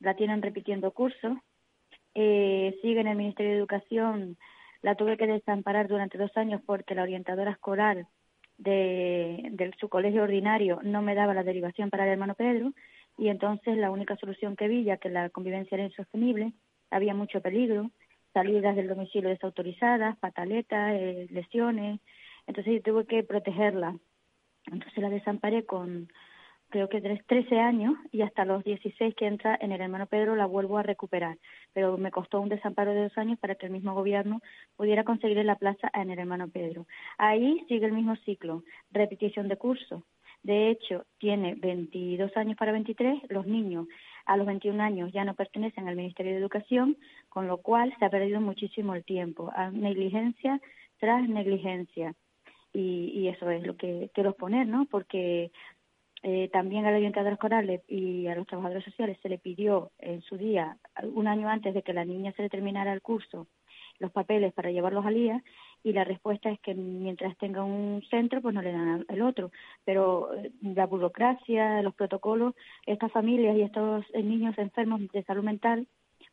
[0.00, 1.36] la tienen repitiendo cursos,
[2.14, 4.38] eh, sigue en el Ministerio de Educación,
[4.82, 8.06] la tuve que desamparar durante dos años porque la orientadora escolar
[8.56, 12.72] de, de su colegio ordinario no me daba la derivación para el hermano Pedro
[13.18, 16.54] y entonces la única solución que vi, ya que la convivencia era insostenible,
[16.90, 17.90] había mucho peligro,
[18.32, 22.00] salidas del domicilio desautorizadas, pataletas, eh, lesiones,
[22.46, 23.96] entonces yo tuve que protegerla.
[24.70, 26.08] Entonces la desamparé con
[26.70, 30.36] creo que tres- 13 años y hasta los 16 que entra en el hermano Pedro
[30.36, 31.36] la vuelvo a recuperar.
[31.72, 34.40] Pero me costó un desamparo de dos años para que el mismo gobierno
[34.76, 36.86] pudiera conseguir la plaza en el hermano Pedro.
[37.18, 38.62] Ahí sigue el mismo ciclo,
[38.92, 40.04] repetición de curso.
[40.42, 43.86] De hecho, tiene 22 años para 23, los niños
[44.30, 46.96] a los 21 años ya no pertenecen al Ministerio de Educación,
[47.28, 50.60] con lo cual se ha perdido muchísimo el tiempo, a negligencia
[51.00, 52.14] tras negligencia.
[52.72, 54.86] Y, y eso es lo que quiero exponer, ¿no?
[54.88, 55.50] Porque
[56.22, 60.22] eh, también a la orientadora escolar y a los trabajadores sociales se le pidió en
[60.22, 63.48] su día, un año antes de que la niña se le terminara el curso,
[63.98, 65.42] los papeles para llevarlos al día
[65.82, 69.50] y la respuesta es que mientras tenga un centro pues no le dan el otro.
[69.84, 72.54] Pero eh, la burocracia los protocolos
[72.86, 75.86] estas familias y estos eh, niños enfermos de salud mental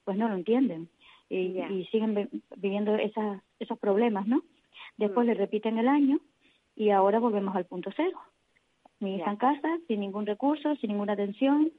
[0.03, 0.89] pues no lo entienden.
[1.29, 4.41] Y, siguen vi- viviendo esas, esos problemas no
[4.97, 5.29] después Mm.
[5.29, 6.19] le repiten el año
[6.75, 8.17] y ahora volvemos al punto cero.
[8.99, 9.31] Mi hija Ya.
[9.31, 11.71] en casa sin ningún recurso sin ninguna atención.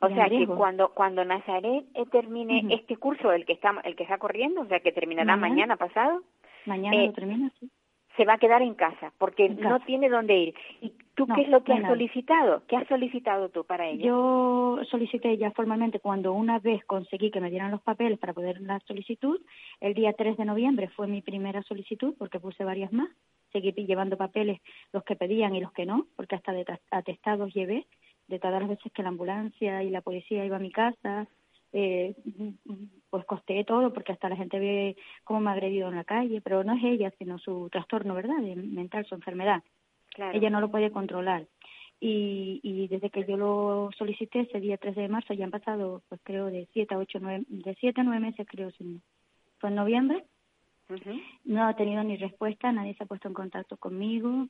[0.00, 4.02] O sea que cuando cuando Nazaret eh, termine este curso, el que está el que
[4.02, 5.48] está corriendo, o sea que terminará Mañana.
[5.48, 6.22] mañana pasado,
[6.66, 7.70] mañana eh, lo termina sí
[8.16, 10.54] se va a quedar en casa porque En no tiene dónde ir.
[10.80, 11.94] ¿Y tú No, qué es lo que has nada.
[11.94, 12.62] solicitado?
[12.66, 14.04] ¿Qué has solicitado tú para ella?
[14.04, 18.60] Yo solicité ya formalmente cuando una vez conseguí que me dieran los papeles para poder
[18.60, 19.40] la solicitud.
[19.80, 23.10] El día 3 de noviembre fue mi primera solicitud porque puse varias más.
[23.52, 24.60] Seguí llevando papeles,
[24.92, 27.86] los que pedían y los que no, porque hasta de atestados llevé
[28.26, 31.28] de todas las veces que la ambulancia y la policía iba a mi casa.
[31.76, 32.14] Eh,
[33.10, 36.40] pues costeé todo porque hasta la gente ve cómo me ha agredido en la calle,
[36.40, 38.36] pero no es ella, sino su trastorno, ¿verdad?
[38.40, 39.62] De mental, su enfermedad
[40.14, 40.38] Claro.
[40.38, 41.48] ella no lo puede controlar.
[41.98, 46.02] Y, y desde que yo lo solicité ese día 3 de marzo ya han pasado,
[46.08, 49.00] pues creo, de 7 a 8, 9, de 7 a 9 meses, creo, si no-
[49.58, 50.24] fue en noviembre.
[51.44, 54.46] No ha tenido ni respuesta, nadie se ha puesto en contacto conmigo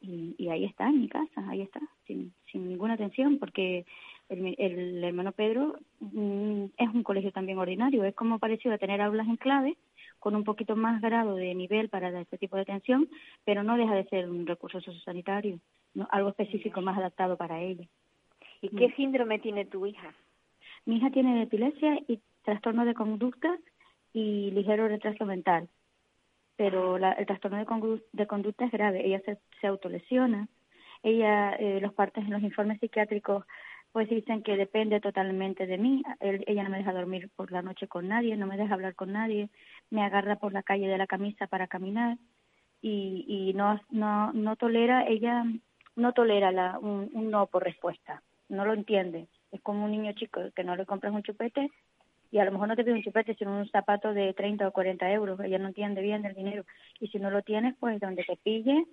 [0.00, 3.84] y, y ahí está, en mi casa, ahí está, sin, sin ninguna atención, porque
[4.28, 9.00] el, el hermano Pedro mm, es un colegio también ordinario, es como parecido a tener
[9.00, 9.76] aulas en clave,
[10.18, 13.08] con un poquito más grado de nivel para este tipo de atención,
[13.44, 15.60] pero no deja de ser un recurso sociosanitario,
[15.94, 16.08] ¿no?
[16.10, 17.86] algo específico más adaptado para ella.
[18.62, 18.96] ¿Y qué Mm.
[18.96, 20.14] síndrome tiene tu hija?
[20.86, 23.56] Mi hija tiene epilepsia y trastorno de conducta
[24.12, 25.68] y ligero retraso mental,
[26.56, 29.06] pero la- el trastorno de, de conducta es grave.
[29.06, 30.48] Ella se, se autolesiona.
[31.02, 33.44] Ella, eh, los partes en los informes psiquiátricos,
[33.96, 36.02] pues dicen que depende totalmente de mí.
[36.20, 38.94] Él- ella no me deja dormir por la noche con nadie, no me deja hablar
[38.94, 39.48] con nadie,
[39.88, 42.18] me agarra por la calle de la camisa para caminar
[42.82, 45.44] y, y no, no, no tolera, ella
[45.94, 49.28] no tolera la, un, un no por respuesta, no lo entiende.
[49.50, 51.70] Es como un niño chico que no le compras un chupete
[52.30, 54.72] y a lo mejor no te pide un chupete, sino un zapato de 30 o
[54.72, 55.40] 40 euros.
[55.40, 56.66] Ella no entiende bien del dinero.
[57.00, 58.84] Y si no lo tienes, pues donde te pille,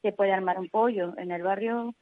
[0.00, 1.12] te puede armar un pollo.
[1.18, 1.92] En el barrio,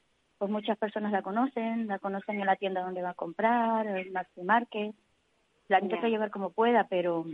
[0.42, 4.11] pues muchas personas la conocen, la conocen en la tienda donde va a comprar, el
[4.11, 4.92] Maxi Market.
[5.68, 6.11] La intenta Ya.
[6.11, 7.24] llevar como pueda, pero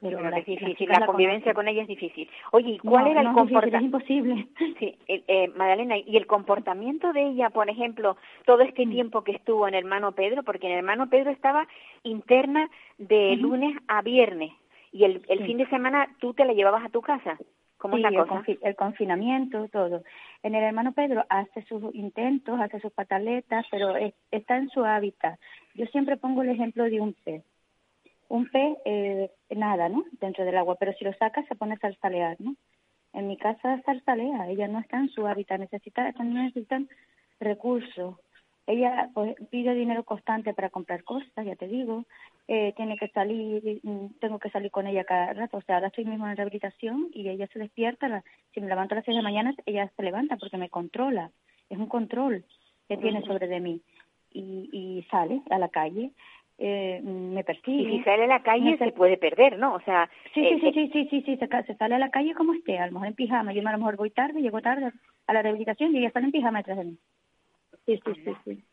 [0.00, 2.28] Pero Pero la, es difícil, la convivencia con ella es difícil.
[2.50, 3.76] Oye, ¿y cuál No, era el no comportamiento?
[3.76, 4.48] Es imposible.
[4.80, 8.90] Sí, eh, eh, Magdalena, y el comportamiento de ella, por ejemplo, todo este Mm.
[8.90, 11.68] tiempo que estuvo en Hermano Pedro, porque en Hermano Pedro estaba
[12.02, 14.50] interna de lunes a viernes,
[14.90, 15.44] y el, el Sí.
[15.44, 17.38] fin de semana tú te la llevabas a tu casa.
[17.78, 18.42] ¿Cómo sí, es la el, cosa?
[18.42, 20.02] confi- el confinamiento, todo.
[20.44, 24.84] En el hermano Pedro hace sus intentos, hace sus pataletas, pero es- está en su
[24.84, 25.40] hábitat.
[25.74, 27.42] Yo siempre pongo el ejemplo de un pez.
[28.28, 30.04] Un pez eh, nada, ¿no?
[30.20, 32.54] Dentro del agua, pero si lo saca se pone a zarzalear, ¿no?
[33.14, 36.90] En mi casa zarzalea, ella no está en su hábitat, necesita, necesitan
[37.40, 38.16] recursos.
[38.66, 42.04] Ella pues, pide dinero constante para comprar cosas, ya te digo,
[42.48, 45.88] eh, tiene que salir, mm, tengo que salir con ella cada rato, o sea, ahora
[45.88, 49.16] estoy mismo en rehabilitación y ella se despierta, la- si me levanto a las seis
[49.16, 51.30] de la mañana, ella se levanta porque me controla,
[51.68, 52.44] es un control
[52.88, 53.80] que tiene sobre de mí
[54.32, 56.10] y, y sale a la calle,
[56.58, 57.82] eh, me persigue.
[57.94, 59.74] Y si sale a la calle se puede perder, ¿no?
[59.74, 61.98] O sea, Sí, eh, sí, sí, sí, sí, sí, sí, se, ca- se sale a
[61.98, 63.52] la calle como esté, a lo mejor en pijama.
[63.52, 64.92] Yo a lo mejor voy tarde, llego tarde
[65.26, 66.98] a la rehabilitación y ella sale en pijama detrás de mí.
[67.86, 68.64] Sí, sí, sí, sí.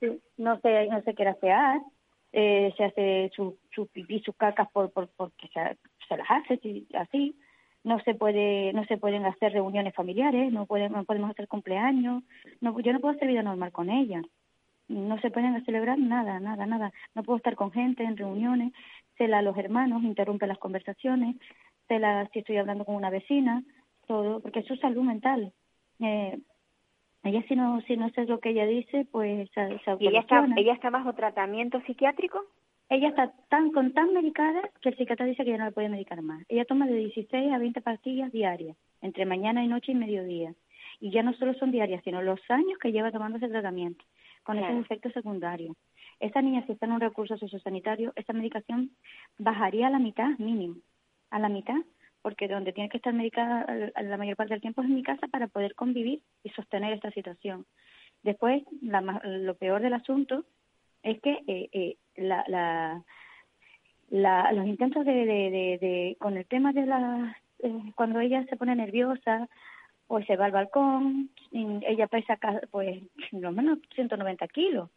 [0.00, 1.80] Sí, No sé, no se quiere asear,
[2.32, 5.76] eh, se hace su, su pipí, sus cacas por, por, porque se,
[6.08, 7.36] se las hace sí, así.
[7.84, 12.22] No se puede, no se pueden hacer reuniones familiares, no pueden, no podemos hacer cumpleaños.
[12.60, 14.22] No, yo no puedo hacer vida normal con ella
[14.88, 16.92] no se pueden celebrar nada, nada, nada.
[17.14, 18.72] No puedo estar con gente en reuniones,
[19.16, 21.36] cela a los hermanos, interrumpe las conversaciones,
[21.88, 23.62] cela si estoy hablando con una vecina,
[24.06, 25.52] todo, porque es su salud mental.
[26.00, 26.38] Eh,
[27.24, 30.20] ella si no, si no sé lo que ella dice, pues se, se ¿y ella
[30.20, 32.44] está, ella está bajo tratamiento psiquiátrico?
[32.90, 35.88] Ella está tan con tan medicada que el psiquiatra dice que ya no la puede
[35.88, 36.44] medicar más.
[36.48, 40.54] Ella toma de 16 a 20 pastillas diarias, entre mañana y noche y mediodía.
[41.00, 44.04] Y ya no solo son diarias, sino los años que lleva tomando ese tratamiento,
[44.42, 44.74] con Claro.
[44.74, 45.74] esos efectos secundarios.
[46.20, 48.90] Esa niña, si está en un recurso sociosanitario, esa medicación
[49.38, 50.76] bajaría a la mitad mínimo,
[51.30, 51.80] a la mitad,
[52.24, 53.66] porque donde tiene que estar medicada
[54.02, 57.10] la mayor parte del tiempo es en mi casa para poder convivir y sostener esta
[57.10, 57.66] situación.
[58.22, 60.42] Después, la lo peor del asunto
[61.02, 63.02] es que eh, eh, la, la,
[64.08, 65.12] la- los intentos de,
[65.82, 69.46] de, con el tema de la eh, cuando ella se pone nerviosa
[70.06, 72.38] pues se va al balcón ella pesa
[72.70, 74.88] pues lo menos 190 kilos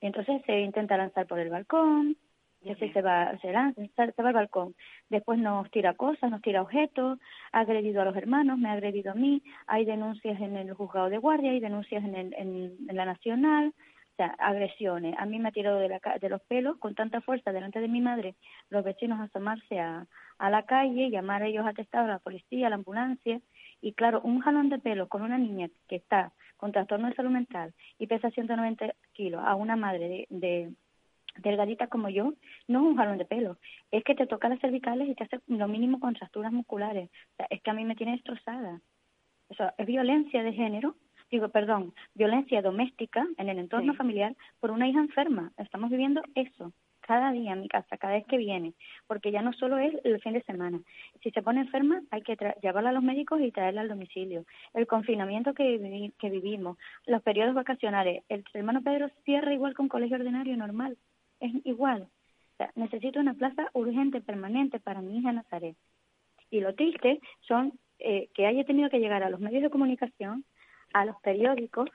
[0.00, 2.16] entonces se intenta lanzar por el balcón
[2.62, 4.74] y así se va se lanza se va al balcón
[5.08, 7.18] después nos tira cosas nos tira objetos
[7.52, 11.08] ha agredido a los hermanos me ha agredido a mí hay denuncias en el juzgado
[11.08, 13.72] de guardia hay denuncias en, el, en, en la nacional
[14.12, 15.14] o sea, agresiones.
[15.18, 17.88] A mí me ha tirado de, la, de los pelos con tanta fuerza delante de
[17.88, 18.34] mi madre,
[18.68, 22.66] los vecinos a asomarse a, a la calle, llamar a ellos atestados a la policía,
[22.66, 23.40] a la ambulancia.
[23.80, 27.30] Y claro, un jalón de pelos con una niña que está con trastorno de salud
[27.30, 30.72] mental y pesa 190 kilos a una madre de, de
[31.38, 32.34] delgadita como yo,
[32.68, 33.58] no es un jalón de pelo,
[33.90, 37.08] es que te toca las cervicales y te hace lo mínimo contracturas musculares.
[37.32, 38.80] O sea, es que a mí me tiene destrozada.
[39.48, 40.94] Eso es violencia de género,
[41.30, 43.98] digo, perdón, violencia doméstica en el entorno Sí.
[43.98, 45.52] familiar por una hija enferma.
[45.58, 48.74] Estamos viviendo eso cada día en mi casa, cada vez que viene,
[49.08, 50.78] porque ya no solo es el fin de semana.
[51.22, 54.44] Si se pone enferma, hay que tra- llevarla a los médicos y traerla al domicilio.
[54.74, 59.82] El confinamiento que, vivi- que vivimos, los periodos vacacionales, el hermano Pedro cierra igual que
[59.82, 60.96] un colegio ordinario normal,
[61.40, 62.08] es igual.
[62.74, 65.76] Necesito una plaza urgente, permanente para mi hija Nazaret.
[66.50, 70.44] Y lo triste son eh, que haya tenido que llegar a los medios de comunicación,
[70.92, 71.88] a los periódicos,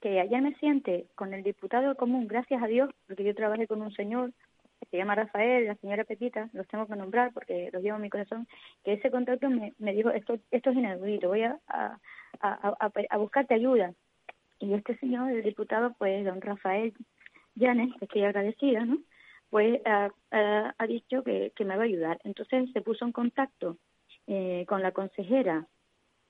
[0.00, 3.80] que ayer me siente con el diputado común, gracias a Dios, porque yo trabajé con
[3.80, 4.32] un señor
[4.80, 8.02] que se llama Rafael, la señora Pepita, los tengo que nombrar porque los llevo en
[8.02, 8.46] mi corazón,
[8.84, 11.98] que ese contacto me, dijo, esto, esto es inaudito, voy a, a,
[12.40, 13.94] a, a buscarte ayuda.
[14.58, 16.92] Y este señor, el diputado, pues, don Rafael
[17.98, 18.98] Que estoy agradecida, ¿no?
[19.50, 22.18] Pues ha, ha- ha dicho que, que me va a ayudar.
[22.24, 23.76] Entonces se puso en contacto
[24.26, 25.66] eh, con la consejera.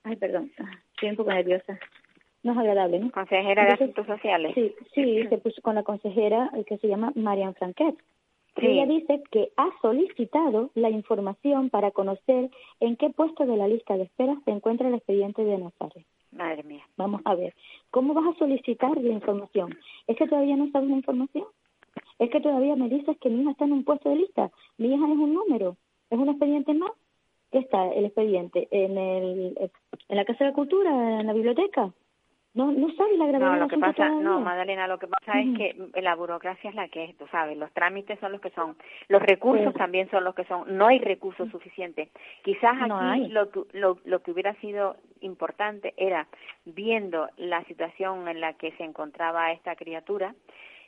[0.03, 0.51] Ay, perdón,
[0.93, 1.79] estoy un poco nerviosa.
[2.43, 3.11] No es agradable, ¿no?
[3.11, 4.51] Consejera de Asuntos Sociales.
[4.53, 7.95] Sí, sí, se puso con la consejera eh, que se llama Marian Franquet.
[8.59, 8.67] Sí.
[8.67, 13.97] Ella dice que ha solicitado la información para conocer en qué puesto de la lista
[13.97, 16.05] de espera se encuentra el expediente de Nazaret.
[16.35, 16.83] Madre mía.
[16.97, 17.55] Vamos a ver,
[17.91, 19.77] ¿cómo vas a solicitar la información?
[20.05, 21.45] ¿Es que todavía no sabes la información?
[22.19, 24.51] ¿Es que todavía me dices que mi hija está en un puesto de lista?
[24.77, 25.77] Mi hija es un número,
[26.09, 26.91] es un expediente más.
[27.51, 28.67] ¿Qué está el expediente?
[28.71, 29.71] ¿En, el,
[30.09, 31.21] en la Casa de la Cultura?
[31.21, 31.93] ¿En la biblioteca?
[32.55, 34.45] No, no sabes la gravedad No, lo que pasa, no, todavía.
[34.45, 37.69] Magdalena, lo que pasa es que la burocracia es la que es, tú sabes, los
[37.73, 38.77] trámites son los que son,
[39.09, 39.77] los recursos Sí.
[39.77, 42.09] también son los que son, no hay recursos suficientes.
[42.43, 43.27] Quizás No aquí hay.
[43.27, 46.27] lo, que, lo, lo que hubiera sido importante era,
[46.65, 50.33] viendo la situación en la que se encontraba esta criatura,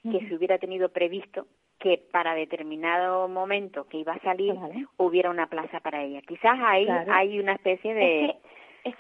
[0.09, 1.47] que se hubiera tenido previsto
[1.79, 4.55] que para determinado momento que iba a salir
[4.97, 6.21] hubiera una plaza para ella.
[6.21, 8.46] Quizás ahí hay una especie de es que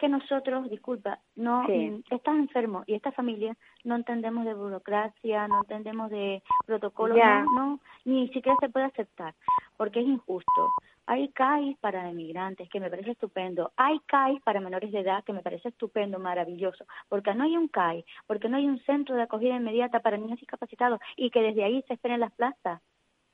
[0.09, 6.09] nosotros, disculpa, no mm, estás enfermo y esta familia no entendemos de burocracia, no entendemos
[6.09, 7.17] de protocolos,
[7.55, 9.33] no, ni siquiera se puede aceptar,
[9.77, 10.73] porque es injusto.
[11.09, 13.71] Hay CAIs para emigrantes, que me parece estupendo.
[13.77, 16.85] Hay CAIs para menores de edad, que me parece estupendo, maravilloso.
[17.07, 20.39] Porque no hay un CAI, porque no hay un centro de acogida inmediata para niños
[20.39, 22.81] discapacitados y que desde ahí se esperen las plazas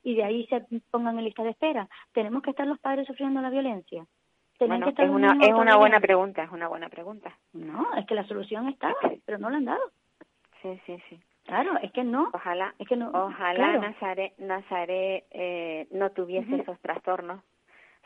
[0.04, 1.88] y de ahí se pongan en lista de espera.
[2.12, 4.06] Tenemos que estar los padres sufriendo la violencia.
[4.60, 7.36] Bueno, es una, es una buena pregunta, es una buena pregunta.
[7.52, 9.90] No, es que la solución está, pero no la han dado.
[10.62, 11.20] Sí, sí, sí.
[11.44, 12.30] Claro, es que no.
[12.32, 13.94] Ojalá, es que no, ojalá
[14.38, 17.42] Nazaré, eh, no tuviese esos trastornos.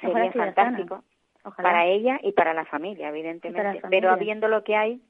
[0.01, 1.05] Sería fantástico
[1.57, 3.83] para ella y para la familia, evidentemente.
[3.89, 5.01] Pero habiendo lo que hay,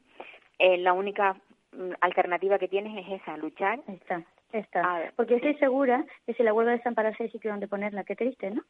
[0.59, 1.37] eh, la única
[1.73, 3.81] mm, alternativa que tienes es esa, luchar.
[3.89, 4.23] Está,
[4.53, 5.13] está.
[5.17, 8.05] Porque estoy segura que si la vuelve a desampararse hay sitio donde ponerla.
[8.05, 8.63] Qué triste, ¿no?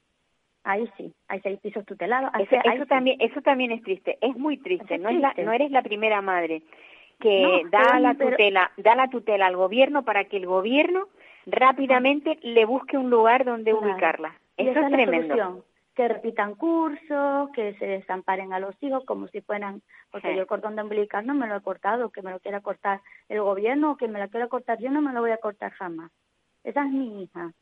[0.68, 2.30] Ahí sí, hay seis pisos tutelados.
[2.38, 4.98] Eso, también, eso también es triste, es muy triste.
[4.98, 6.62] no, Es la, no eres la primera madre
[7.18, 11.08] que da la tutela, da la tutela al gobierno para que el gobierno
[11.46, 14.34] rápidamente le busque un lugar donde ubicarla.
[14.58, 15.64] Eso es tremendo.
[15.94, 20.46] que repitan cursos, que se desamparen a los hijos como si fueran, porque yo el
[20.46, 23.00] cordón de umbilical no me lo he cortado, que me lo quiera cortar
[23.30, 25.72] el gobierno o que me lo quiera cortar yo no me lo voy a cortar
[25.72, 26.12] jamás.
[26.62, 27.52] Esa es mi hija.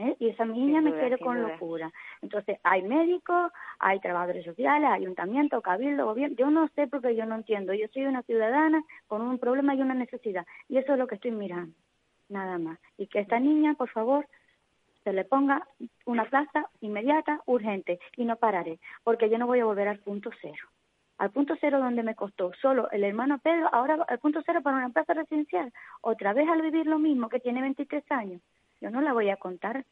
[0.00, 0.16] ¿Eh?
[0.18, 1.92] y esa niña me quiere con locura.
[2.22, 6.36] Entonces, hay médicos, hay trabajadores sociales, ayuntamiento, cabildo, gobierno.
[6.36, 7.74] Yo no sé porque yo no entiendo.
[7.74, 10.46] Yo soy una ciudadana con un problema y una necesidad.
[10.68, 11.74] Y eso es lo que estoy mirando,
[12.28, 12.78] nada más.
[12.96, 14.26] Y que esta niña, por favor,
[15.04, 15.66] se le ponga
[16.06, 20.30] una plaza inmediata, urgente, y no pararé, porque yo no voy a volver al punto
[20.40, 20.68] cero.
[21.18, 24.78] Al punto cero donde me costó solo el hermano Pedro, ahora al punto cero para
[24.78, 25.70] una plaza residencial.
[26.00, 28.40] Otra vez al vivir lo mismo, que tiene 23 años
[28.80, 29.84] yo no la voy a contar.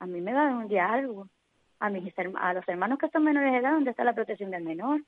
[0.00, 1.28] A mí me va a dar un día algo.
[1.80, 4.64] A, mis, a los hermanos que son menores de edad, ¿dónde está la protección del
[4.64, 5.00] menor?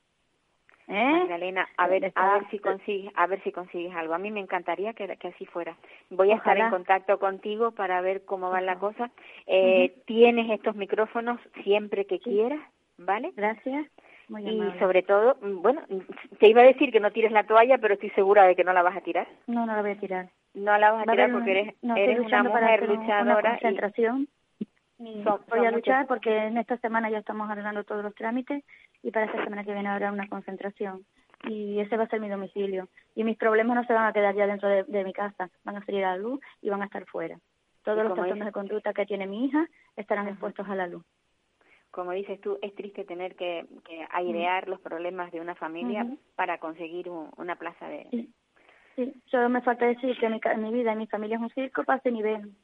[0.89, 1.13] ¿Eh?
[1.13, 4.15] Magdalena, a ver, a ver si consigues, a ver si consigues algo.
[4.15, 5.77] A mí me encantaría que, que así fuera.
[6.11, 9.11] Voy a estar en contacto contigo para ver cómo va la cosa.
[9.47, 12.61] Eh, Tienes estos micrófonos siempre que quieras,
[12.99, 13.33] ¿vale?
[13.35, 13.87] Gracias.
[14.29, 15.83] Muy y sobre todo, bueno,
[16.41, 18.73] te iba a decir que no tires la toalla, pero estoy segura de que no
[18.73, 19.29] la vas a tirar.
[19.47, 20.29] No, no la voy a tirar.
[20.57, 23.39] No la vas a tirar porque eres, eres una mujer luchadora.
[23.41, 24.29] Una concentración.
[24.99, 28.65] Y, voy a luchar porque en esta semana ya estamos arreglando todos los trámites
[29.03, 31.05] y para esta semana que viene habrá una concentración.
[31.45, 32.89] Y ese va a ser mi domicilio.
[33.15, 35.85] Y mis problemas no se van a quedar ya dentro de, mi casa, van a
[35.85, 37.39] salir a la luz y van a estar fuera.
[37.85, 41.05] Todos los trastornos de conducta que tiene mi hija estarán expuestos a la luz.
[41.91, 43.67] Como dices tú, es triste tener que,
[44.11, 48.33] airear los problemas de una familia para conseguir una plaza de, Sí,
[49.27, 52.11] solo me falta decir que mi, mi vida y mi familia es un circo, pase
[52.11, 52.57] ni ven.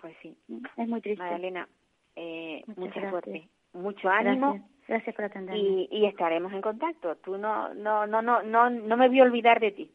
[0.00, 0.36] Pues sí.
[0.76, 1.22] Es muy triste.
[1.22, 1.68] Magdalena,
[2.16, 4.68] eh, mucha suerte, mucho ánimo.
[4.88, 5.60] Gracias, por atenderme.
[5.60, 7.14] Y, y, estaremos en contacto.
[7.16, 9.90] Tú no, no, no, no, no, no me voy a olvidar de ti.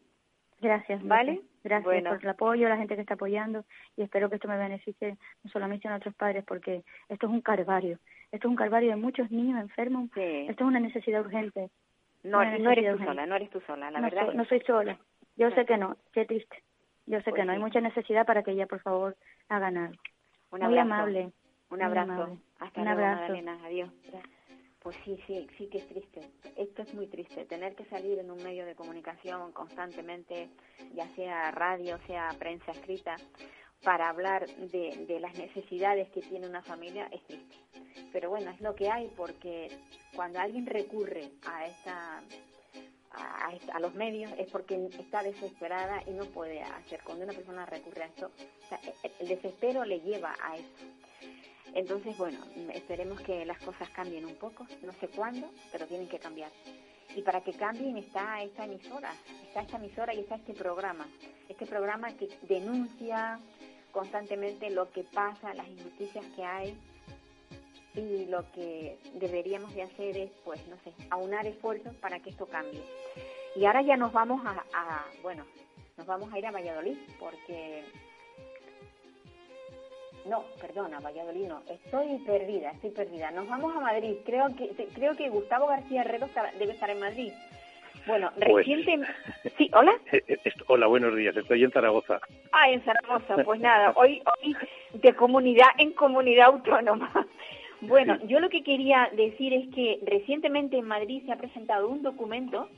[0.60, 1.02] Gracias.
[1.02, 1.42] ¿Vale?
[1.62, 3.64] Gracias por el apoyo, la gente que está apoyando
[3.96, 6.84] y espero que esto me beneficie no solo a mí, sino a otros padres porque
[7.08, 7.98] esto es un calvario.
[8.30, 10.08] Esto es un calvario de muchos niños enfermos.
[10.14, 11.70] Esto es una necesidad urgente.
[12.22, 14.32] No, no eres tú sola, no eres tú sola, la verdad.
[14.32, 14.98] no soy sola.
[15.36, 16.62] Yo sé que no, qué triste.
[17.06, 19.16] Yo sé que pues no, hay mucha necesidad para que ella, por favor,
[19.48, 19.92] haga nada.
[20.50, 21.32] Un Muy amable.
[21.70, 22.38] Un abrazo.
[22.58, 23.58] Hasta luego, Magdalena.
[23.64, 23.90] Adiós.
[24.80, 26.20] Pues sí, sí, sí que es triste.
[26.56, 27.44] Esto es muy triste.
[27.44, 30.48] Tener que salir en un medio de comunicación constantemente,
[30.94, 33.16] ya sea radio, sea prensa escrita,
[33.82, 37.56] para hablar de, de las necesidades que tiene una familia, es triste.
[38.12, 39.68] Pero bueno, es lo que hay porque
[40.14, 42.22] cuando alguien recurre a esta
[43.16, 47.00] a, los medios es porque está desesperada y no puede hacer.
[47.02, 48.30] Cuando una persona recurre a esto,
[49.20, 50.68] el desespero le lleva a eso.
[51.74, 52.38] Entonces, bueno,
[52.72, 56.50] esperemos que las cosas cambien un poco, no sé cuándo, pero tienen que cambiar.
[57.14, 59.12] Y para que cambien está esta emisora,
[59.46, 61.06] está esta emisora y está este programa.
[61.48, 63.40] Este programa que denuncia
[63.92, 66.76] constantemente lo que pasa, las injusticias que hay,
[67.96, 72.46] y lo que deberíamos de hacer es, pues, no sé, aunar esfuerzos para que esto
[72.46, 72.82] cambie.
[73.56, 75.44] Y ahora ya nos vamos a, bueno,
[75.96, 77.84] nos vamos a ir a Valladolid porque...
[80.26, 83.30] No, perdona, Valladolid no, estoy perdida, estoy perdida.
[83.30, 87.32] Nos vamos a Madrid, creo que creo que Gustavo García Herrero debe estar en Madrid.
[88.06, 89.06] Bueno, pues, reciente...
[89.56, 89.92] Sí, hola.
[90.12, 91.36] Eh, eh, hola, buenos días.
[91.36, 92.20] Estoy en Zaragoza.
[92.52, 93.42] Ah, en Zaragoza.
[93.44, 94.56] Pues nada, hoy, hoy
[94.94, 97.26] de comunidad en comunidad autónoma.
[97.82, 102.02] Bueno, yo lo que quería decir es que recientemente en Madrid se ha presentado un
[102.02, 102.68] documento.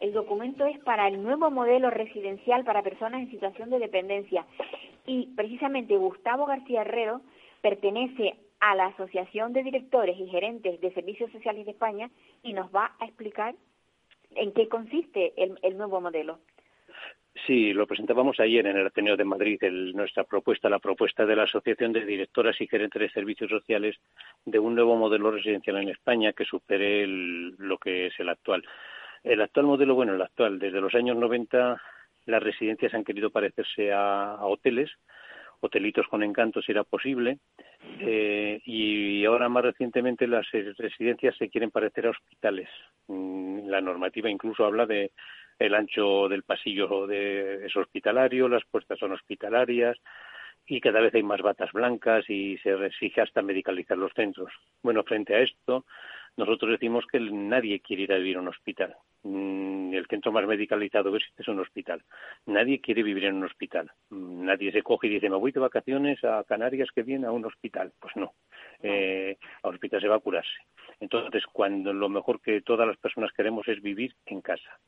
[0.00, 4.46] El documento es para el nuevo modelo residencial para personas en situación de dependencia.
[5.06, 7.22] y precisamente Gustavo García Herrero
[7.62, 12.10] pertenece a la Asociación de Directores y Gerentes de Servicios Sociales de España
[12.42, 13.54] y nos va a explicar
[14.34, 16.38] en qué consiste el, nuevo modelo.
[17.46, 19.60] Sí, lo presentábamos ayer en el Ateneo de Madrid,
[19.94, 23.96] nuestra propuesta, la propuesta de la Asociación de Directoras y Gerentes de Servicios Sociales
[24.44, 28.64] de un nuevo modelo residencial en España que supere lo que es el actual.
[29.22, 31.80] El actual modelo, bueno, el actual, desde los años 90
[32.26, 34.90] las residencias han querido parecerse a, hoteles,
[35.60, 37.38] hotelitos con encanto si era posible,
[38.00, 42.68] eh, y ahora más recientemente las residencias se quieren parecer a hospitales.
[43.08, 45.10] Mm, la normativa incluso habla de
[45.58, 49.98] el ancho del pasillo de, es hospitalario, las puertas son hospitalarias
[50.66, 54.52] y cada vez hay más batas blancas y se exige hasta medicalizar los centros.
[54.82, 55.86] Bueno, frente a esto,
[56.36, 58.94] nosotros decimos que nadie quiere ir a vivir en un hospital.
[59.24, 62.02] Mm, el centro más medicalizado que existe es un hospital.
[62.46, 63.90] Nadie quiere vivir en un hospital.
[64.10, 67.32] Mm, nadie se coge y dice, me voy de vacaciones a Canarias que viene a
[67.32, 67.92] un hospital.
[67.98, 68.34] Pues no.
[68.82, 70.58] Eh, a hospital se va a curarse.
[71.00, 74.78] Entonces, cuando lo mejor que todas las personas queremos es vivir en casa.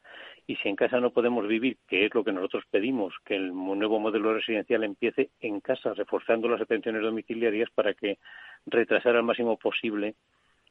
[0.51, 3.55] Y si en casa no podemos vivir, que es lo que nosotros pedimos, que el
[3.55, 8.18] nuevo modelo residencial empiece en casa, reforzando las atenciones domiciliarias para que
[8.66, 10.16] retrasar al máximo posible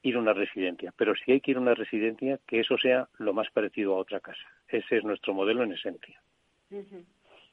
[0.03, 3.07] ir a una residencia, pero si hay que ir a una residencia, que eso sea
[3.19, 4.43] lo más parecido a otra casa.
[4.67, 6.21] Ese es nuestro modelo en esencia.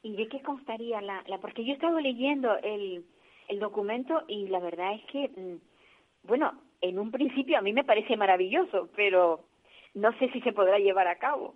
[0.03, 3.05] ¿Y de qué constaría la, la, Porque yo he estado leyendo el,
[3.47, 5.61] el documento y la verdad es que, mm,
[6.25, 9.45] bueno, en un principio a mí me parece maravilloso, pero
[9.95, 11.55] no sé si se podrá llevar a cabo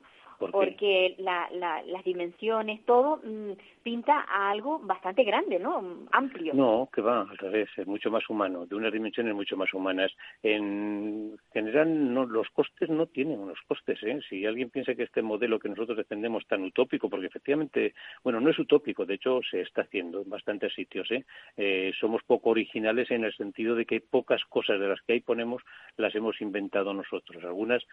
[0.50, 6.06] porque la, la, las dimensiones, todo mm, pinta a algo bastante grande, ¿no?
[6.12, 6.54] Amplio.
[6.54, 10.12] No, que va, al revés, es mucho más humano, de unas dimensiones mucho más humanas.
[10.42, 14.20] En general, no, los costes no tienen unos costes, ¿eh?
[14.28, 18.40] Si alguien piensa que este modelo que nosotros defendemos es tan utópico, porque efectivamente, bueno,
[18.40, 21.24] no es utópico, de hecho se está haciendo en bastantes sitios, ¿eh?
[21.56, 25.20] eh somos poco originales en el sentido de que pocas cosas de las que ahí
[25.20, 25.62] ponemos
[25.96, 27.42] las hemos inventado nosotros.
[27.44, 27.84] Algunas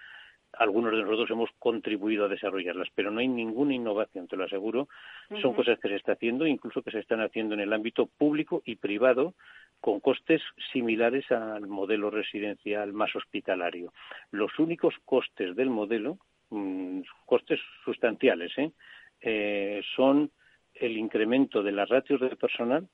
[0.54, 4.88] algunos de nosotros hemos contribuido a desarrollarlas, pero no hay ninguna innovación, te lo aseguro.
[5.42, 8.62] Son cosas que se están haciendo, incluso que se están haciendo en el ámbito público
[8.66, 9.34] y privado,
[9.80, 10.42] con costes
[10.72, 13.94] similares al modelo residencial más hospitalario.
[14.32, 16.18] Los únicos costes del modelo,
[16.50, 18.72] mm, costes sustanciales, ¿eh?
[19.22, 19.82] ¿eh?
[19.96, 20.32] son
[20.74, 22.88] el incremento de las ratios del personal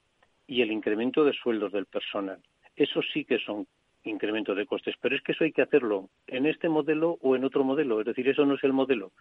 [0.47, 2.39] y el incremento de sueldos del personal.
[2.75, 3.67] Eso sí que son
[4.03, 4.95] incremento de costes.
[5.01, 7.99] Pero es que eso hay que hacerlo en este modelo o en otro modelo.
[7.99, 9.11] Es decir, eso no es el modelo.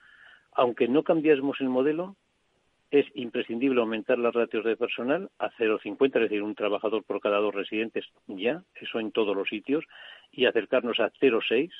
[0.52, 2.16] Aunque no cambiásemos el modelo,
[2.90, 7.38] es imprescindible aumentar las ratios de personal a 0,50, es decir, un trabajador por cada
[7.38, 9.84] dos residentes ya, eso en todos los sitios,
[10.30, 11.70] y acercarnos a 0,6,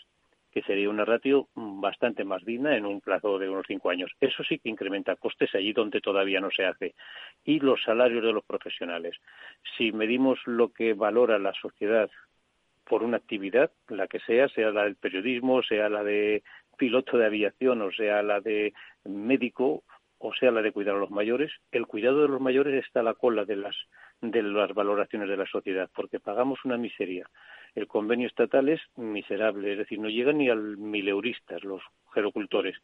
[0.53, 4.11] que sería una ratio bastante más digna en un plazo de unos cinco años.
[4.21, 6.95] Eso sí que incrementa costes allí donde todavía no se hace.
[7.45, 9.17] Y los salarios de los profesionales.
[9.77, 12.11] Si medimos lo que valora la sociedad
[12.85, 16.43] por una actividad, la que sea, sea la del periodismo, sea la de
[16.77, 18.73] piloto de aviación o sea la de
[19.05, 19.85] médico
[20.19, 23.03] o sea la de cuidar a los mayores, el cuidado de los mayores está a
[23.03, 23.77] la cola de las
[24.21, 27.29] de las valoraciones de la sociedad, porque pagamos una miseria.
[27.75, 32.77] El convenio estatal es miserable, es decir, no llegan ni al mileuristas los gerocultores.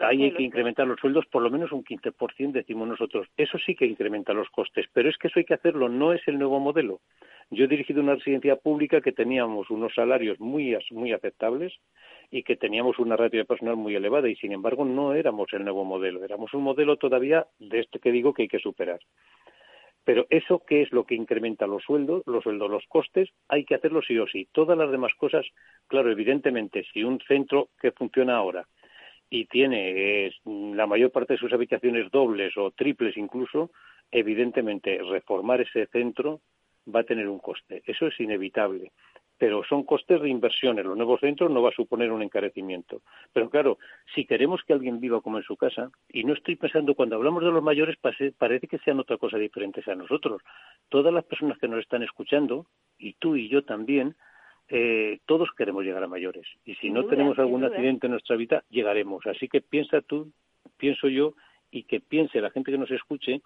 [0.00, 3.28] Ahí hay que incrementar los sueldos por lo menos un 15%, decimos nosotros.
[3.36, 6.26] Eso sí que incrementa los costes, pero es que eso hay que hacerlo, no es
[6.26, 7.00] el nuevo modelo.
[7.50, 11.74] Yo he dirigido una residencia pública que teníamos unos salarios muy, muy aceptables
[12.30, 15.64] y que teníamos una ratio de personal muy elevada y, sin embargo, no éramos el
[15.64, 16.24] nuevo modelo.
[16.24, 19.00] Éramos un modelo todavía de este que digo que hay que superar.
[20.04, 23.28] Pero eso, ¿qué es lo que incrementa los sueldos, los sueldos, los costes?
[23.48, 24.48] Hay que hacerlo sí o sí.
[24.52, 25.46] Todas las demás cosas,
[25.86, 28.66] claro, evidentemente, si un centro que funciona ahora
[29.28, 33.70] y tiene la mayor parte de sus habitaciones dobles o triples incluso,
[34.10, 36.40] evidentemente reformar ese centro
[36.92, 37.82] va a tener un coste.
[37.86, 38.92] Eso es inevitable.
[39.40, 40.78] Pero son costes de inversión.
[40.78, 43.00] En los nuevos centros no va a suponer un encarecimiento.
[43.32, 43.78] Pero claro,
[44.14, 47.42] si queremos que alguien viva como en su casa, y no estoy pensando, cuando hablamos
[47.42, 50.42] de los mayores, parece que sean otra cosa diferente a nosotros.
[50.90, 52.66] Todas las personas que nos están escuchando,
[52.98, 54.14] y tú y yo también,
[54.68, 56.46] eh, todos queremos llegar a mayores.
[56.66, 59.26] Y si no tenemos algún accidente en nuestra vida, llegaremos.
[59.26, 60.32] Así que piensa tú,
[60.76, 61.32] pienso yo,
[61.70, 63.40] y que piense la gente que nos escuche,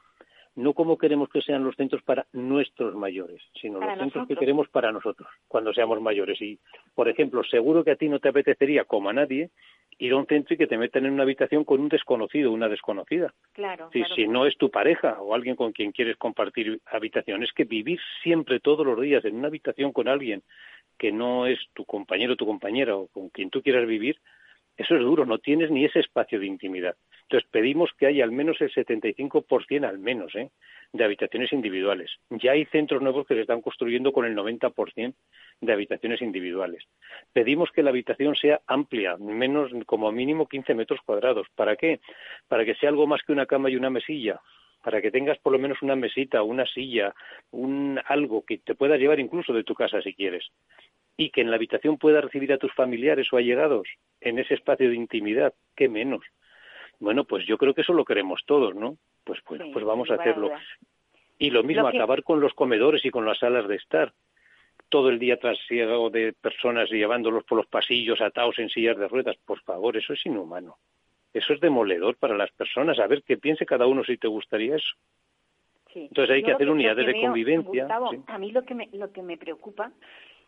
[0.56, 4.68] no como queremos que sean los centros para nuestros mayores, sino los centros que queremos
[4.68, 6.40] para nosotros cuando seamos mayores.
[6.40, 6.58] Y,
[6.94, 9.50] por ejemplo, seguro que a ti no te apetecería, como a nadie,
[9.98, 12.68] ir a un centro y que te metan en una habitación con un desconocido, una
[12.68, 13.32] desconocida.
[13.52, 17.64] Claro, Si no es tu pareja o alguien con quien quieres compartir habitación, es que
[17.64, 20.42] vivir siempre, todos los días, en una habitación con alguien
[20.98, 24.18] que no es tu compañero o tu compañera o con quien tú quieras vivir,
[24.76, 26.96] eso es duro, no tienes ni ese espacio de intimidad.
[27.24, 30.50] Entonces pedimos que haya al menos el 75% al menos ¿eh?
[30.92, 32.10] de habitaciones individuales.
[32.30, 35.14] Ya hay centros nuevos que se están construyendo con el 90%
[35.60, 36.84] de habitaciones individuales.
[37.32, 41.46] Pedimos que la habitación sea amplia, menos como mínimo 15 metros cuadrados.
[41.54, 42.00] ¿Para qué?
[42.46, 44.40] Para que sea algo más que una cama y una mesilla
[44.82, 47.14] para que tengas por lo menos una mesita, una silla,
[47.52, 50.44] un algo que te pueda llevar incluso de tu casa si quieres
[51.16, 53.88] y que en la habitación puedas recibir a tus familiares o allegados
[54.20, 56.24] en ese espacio de intimidad, qué menos.
[57.00, 58.96] Bueno, pues yo creo que eso lo queremos todos, ¿no?
[59.24, 60.50] Pues pues, pues vamos a hacerlo.
[61.38, 64.12] Y lo mismo, acabar con los comedores y con las salas de estar.
[64.88, 69.36] Todo el día trasiego de personas llevándolos por los pasillos atados en sillas de ruedas.
[69.44, 70.76] Por favor, eso es inhumano.
[71.32, 72.98] Eso es demoledor para las personas.
[73.00, 74.94] A ver qué piense cada uno si te gustaría eso.
[75.94, 77.88] Entonces hay que hacer unidades de convivencia.
[78.26, 79.92] A mí lo que me, lo que me preocupa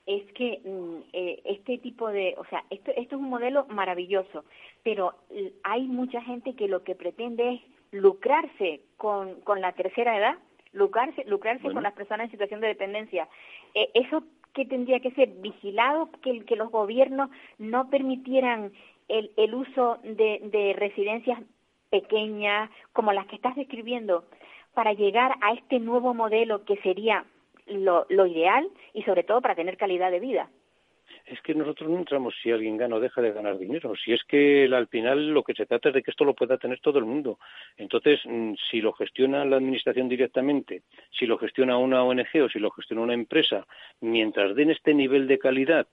[0.07, 4.44] es que mm, eh, este tipo de, o sea, esto, esto es un modelo maravilloso,
[4.82, 5.14] pero
[5.64, 10.38] hay mucha gente que lo que pretende es lucrarse con, con la tercera edad,
[10.72, 13.28] lucrarse, lucrarse con las personas en situación de dependencia.
[13.74, 14.22] Eh, eso
[14.54, 18.72] que tendría que ser vigilado, que, que los gobiernos no permitieran
[19.09, 21.40] el, el uso de, de residencias
[21.90, 24.24] pequeñas como las que estás describiendo
[24.74, 27.24] para llegar a este nuevo modelo que sería
[27.66, 30.50] lo, lo ideal y sobre todo para tener calidad de vida
[31.26, 33.94] es que nosotros no entramos si alguien gana o deja de ganar dinero.
[33.96, 36.56] Si es que al final lo que se trata es de que esto lo pueda
[36.56, 37.38] tener todo el mundo.
[37.76, 42.60] Entonces, mm, si lo gestiona la administración directamente, si lo gestiona una ONG o si
[42.60, 43.66] lo gestiona una empresa,
[44.00, 45.88] mientras den este nivel de calidad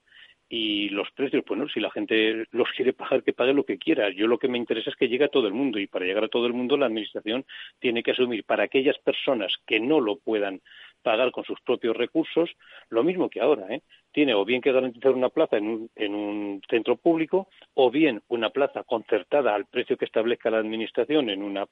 [0.48, 4.10] y los precios, pues si la gente los quiere pagar, que pague lo que quiera.
[4.10, 6.24] Yo lo que me interesa es que llegue a todo el mundo y para llegar
[6.24, 7.44] a todo el mundo la administración
[7.80, 10.60] tiene que asumir para aquellas personas que no lo puedan
[11.04, 12.50] pagar con sus propios recursos,
[12.88, 13.82] lo mismo que ahora, ¿eh?
[14.10, 18.22] tiene o bien que garantizar una plaza en un, en un centro público o bien
[18.28, 21.66] una plaza concertada al precio que establezca la Administración en una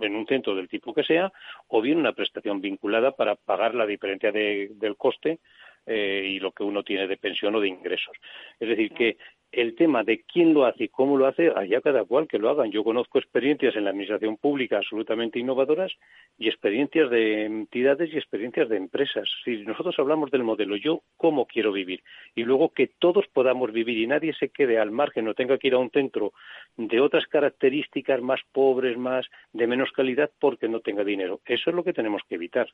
[0.00, 1.32] en un centro del tipo que sea,
[1.68, 5.38] o bien una prestación vinculada para pagar la diferencia de, del coste
[5.86, 8.16] eh, y lo que uno tiene de pensión o de ingresos.
[8.58, 9.16] Es decir, que
[9.52, 12.50] el tema de quién lo hace y cómo lo hace, allá cada cual que lo
[12.50, 12.70] hagan.
[12.70, 15.92] Yo conozco experiencias en la administración pública absolutamente innovadoras
[16.38, 19.28] y experiencias de entidades y experiencias de empresas.
[19.44, 22.02] Si nosotros hablamos del modelo, yo cómo quiero vivir
[22.34, 25.68] y luego que todos podamos vivir y nadie se quede al margen o tenga que
[25.68, 26.32] ir a un centro
[26.76, 31.40] de otras características más pobres, más de menos calidad porque no tenga dinero.
[31.46, 32.68] Eso es lo que tenemos que evitar.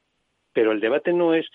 [0.52, 1.46] Pero el debate no es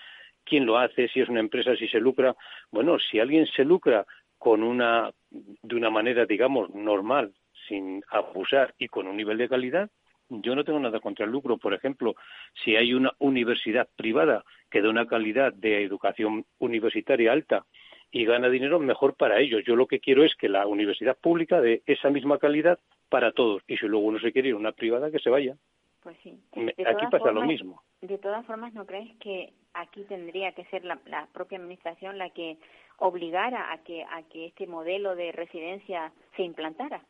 [0.48, 2.34] quién lo hace, si es una empresa, si se lucra.
[2.70, 4.06] Bueno, si alguien se lucra
[4.38, 7.34] con una, de una manera, digamos, normal,
[7.68, 9.90] sin abusar y con un nivel de calidad,
[10.30, 11.58] yo no tengo nada contra el lucro.
[11.58, 12.14] Por ejemplo,
[12.64, 17.66] si hay una universidad privada que da una calidad de educación universitaria alta
[18.10, 19.62] y gana dinero, mejor para ellos.
[19.66, 22.78] Yo lo que quiero es que la universidad pública dé esa misma calidad
[23.08, 23.62] para todos.
[23.66, 25.56] Y si luego uno se quiere ir a una privada, que se vaya.
[26.08, 26.40] Pues sí.
[26.86, 27.82] Aquí pasa lo mismo.
[28.00, 32.30] De todas formas, ¿no crees que aquí tendría que ser la, la propia administración la
[32.30, 32.56] que
[32.96, 37.02] obligara a que, a que este modelo de residencia se implantara.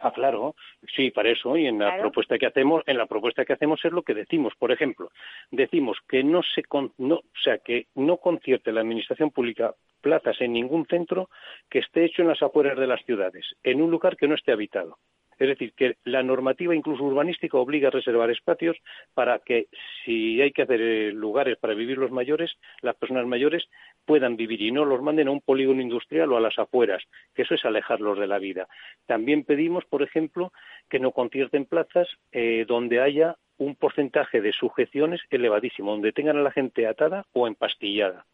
[0.00, 0.54] Ah, claro,
[0.96, 1.58] sí, para eso.
[1.58, 4.54] Y en la propuesta que hacemos, en la propuesta que hacemos es lo que decimos.
[4.58, 5.10] Por ejemplo,
[5.50, 6.62] decimos que no se,
[6.96, 11.28] no, o sea, que no concierte la administración pública plazas en ningún centro
[11.68, 14.52] que esté hecho en las afueras de las ciudades, en un lugar que no esté
[14.52, 14.96] habitado.
[15.38, 18.76] Es decir, que la normativa incluso urbanística obliga a reservar espacios
[19.14, 19.68] para que
[20.04, 22.50] si hay que hacer eh, lugares para vivir los mayores,
[22.82, 23.68] las personas mayores
[24.04, 27.42] puedan vivir y no los manden a un polígono industrial o a las afueras, que
[27.42, 28.68] eso es alejarlos de la vida.
[29.06, 30.52] También pedimos, por ejemplo,
[30.88, 36.42] que no concierten plazas eh, donde haya un porcentaje de sujeciones elevadísimo, donde tengan a
[36.42, 38.26] la gente atada o empastillada.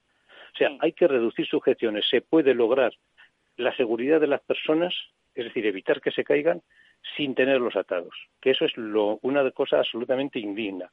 [0.55, 2.07] O sea, hay que reducir sujeciones.
[2.09, 2.93] Se puede lograr
[3.57, 4.95] la seguridad de las personas,
[5.35, 6.63] es decir, evitar que se caigan,
[7.17, 10.91] sin tenerlos atados, que eso es lo, una cosa absolutamente indigna.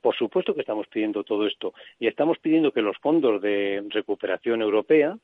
[0.00, 4.60] Por supuesto que estamos pidiendo todo esto y estamos pidiendo que los fondos de recuperación
[4.60, 5.16] europea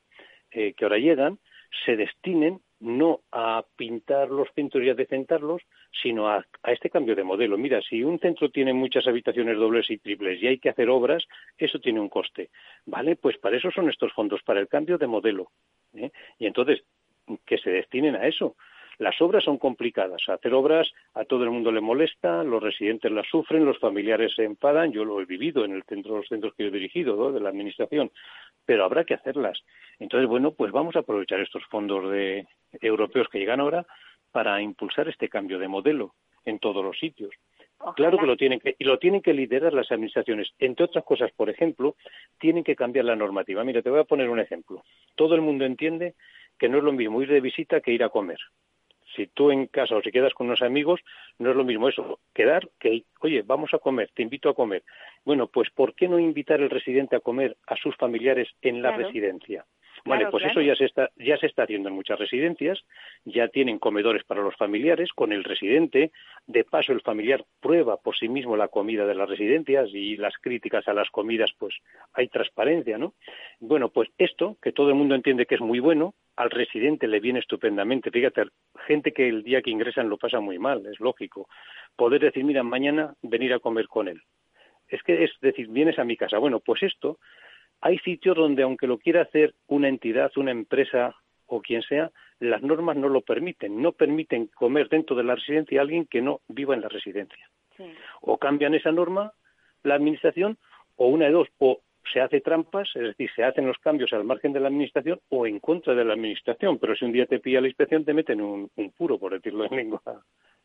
[0.51, 1.37] eh, que ahora llegan
[1.85, 5.61] se destinen no a pintar los centros y a decentarlos,
[6.01, 7.57] sino a, a, este cambio de modelo.
[7.57, 11.25] Mira, si un centro tiene muchas habitaciones dobles y triples y hay que hacer obras,
[11.57, 12.49] eso tiene un coste.
[12.85, 13.17] ¿Vale?
[13.17, 15.51] Pues para eso son estos fondos, para el cambio de modelo.
[15.93, 16.09] ¿eh?
[16.39, 16.83] Y entonces,
[17.45, 18.55] que se destinen a eso.
[18.99, 20.21] Las obras son complicadas.
[20.27, 24.43] Hacer obras a todo el mundo le molesta, los residentes las sufren, los familiares se
[24.43, 24.91] enfadan.
[24.91, 28.11] Yo lo he vivido en el centro, los centros que he dirigido de la Administración,
[28.65, 29.63] pero habrá que hacerlas.
[29.99, 32.45] Entonces, bueno, pues vamos a aprovechar estos fondos de,
[32.81, 33.85] europeos que llegan ahora
[34.31, 37.31] para impulsar este cambio de modelo en todos los sitios.
[37.95, 40.49] Claro que lo tienen que, y lo tienen que liderar las administraciones.
[40.59, 41.95] Entre otras cosas, por ejemplo,
[42.37, 43.63] tienen que cambiar la normativa.
[43.63, 44.83] Mira, te voy a poner un ejemplo.
[45.15, 46.15] Todo el mundo entiende
[46.57, 48.39] que no es lo mismo ir de visita que ir a comer.
[49.15, 51.01] Si tú en casa o si quedas con unos amigos,
[51.37, 52.19] no es lo mismo eso.
[52.33, 54.83] Quedar que, oye, vamos a comer, te invito a comer.
[55.25, 58.91] Bueno, pues ¿por qué no invitar al residente a comer a sus familiares en la
[58.91, 59.65] residencia?
[60.05, 62.83] Vale, pues eso ya se, está, ya se está haciendo en muchas residencias,
[63.25, 66.11] ya tienen comedores para los familiares con el residente,
[66.47, 70.37] de paso el familiar prueba por sí mismo la comida de las residencias y las
[70.37, 71.75] críticas a las comidas, pues
[72.13, 73.13] hay transparencia, ¿no?
[73.59, 77.19] Bueno, pues esto, que todo el mundo entiende que es muy bueno, al residente le
[77.19, 78.11] viene estupendamente.
[78.11, 78.45] Fíjate,
[78.87, 81.49] gente que el día que ingresan lo pasa muy mal, es lógico.
[81.97, 84.21] Poder decir, mira, mañana venir a comer con él.
[84.87, 86.37] Es que es decir, vienes a mi casa.
[86.37, 87.19] Bueno, pues esto
[87.81, 91.13] hay sitios donde, aunque lo quiera hacer una entidad, una empresa
[91.45, 92.09] o quien sea,
[92.39, 93.81] las normas no lo permiten.
[93.81, 97.49] No permiten comer dentro de la residencia a alguien que no viva en la residencia.
[98.21, 99.33] O cambian esa norma
[99.83, 100.57] la administración,
[100.95, 101.81] o una de dos, o
[102.11, 105.45] se hace trampas, es decir, se hacen los cambios al margen de la administración o
[105.45, 106.77] en contra de la administración.
[106.79, 109.75] Pero si un día te pilla la inspección, te meten un, puro, por decirlo en
[109.75, 110.01] lengua.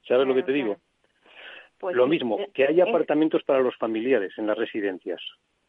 [0.08, 0.76] ¿Sabes lo que te digo?
[1.78, 5.20] Pues lo mismo, eh, que haya apartamentos para los familiares en las residencias.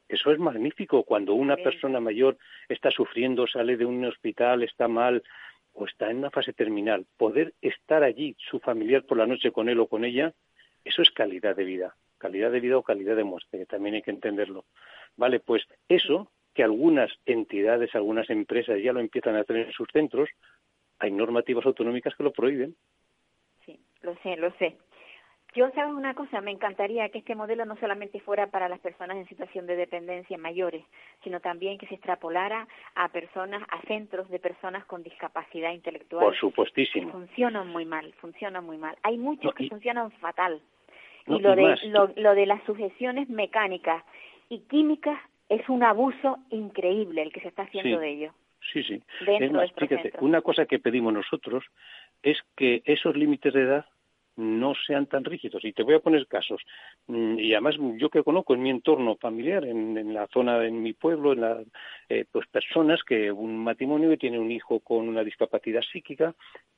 [0.07, 1.03] Eso es magnífico.
[1.03, 2.37] Cuando una persona mayor
[2.69, 5.23] está sufriendo, sale de un hospital, está mal
[5.73, 9.67] o está en una fase terminal, poder estar allí, su familiar por la noche con
[9.67, 10.33] él o con ella,
[10.85, 11.95] eso es calidad de vida.
[12.17, 14.65] Calidad de vida o calidad de muerte, que también hay que entenderlo.
[15.17, 19.87] Vale, pues eso, que algunas entidades, algunas empresas ya lo empiezan a tener en sus
[19.91, 20.29] centros,
[20.99, 22.75] hay normativas autonómicas que lo prohíben.
[23.65, 24.77] Sí, lo sé, lo sé.
[25.55, 26.41] Yo, ¿sabes una cosa?
[26.41, 30.37] Me encantaría que este modelo no solamente fuera para las personas en situación de dependencia
[30.37, 30.83] mayores,
[31.23, 36.25] sino también que se extrapolara a personas, a centros de personas con discapacidad intelectual.
[36.25, 37.09] Por supuestísimo.
[37.09, 38.97] Funcionan muy mal, funcionan muy mal.
[39.03, 40.61] Hay muchos que funcionan fatal.
[41.27, 41.77] Y lo, de,
[42.15, 44.03] lo, de las sujeciones mecánicas
[44.49, 45.19] y químicas
[45.49, 48.31] es un abuso increíble el que se está haciendo de ello.
[48.73, 49.01] Sí, sí.
[49.19, 51.63] fíjate, una cosa que pedimos nosotros
[52.23, 53.85] es que esos límites de edad
[54.37, 55.63] no sean tan rígidos.
[55.63, 56.61] Y te voy a poner casos.
[57.07, 60.93] Mm, y además yo que conozco en mi entorno familiar, en, la zona, en mi
[60.93, 61.63] pueblo, en la,
[62.09, 66.35] eh, pues personas que un matrimonio que tiene un hijo con una discapacidad psíquica,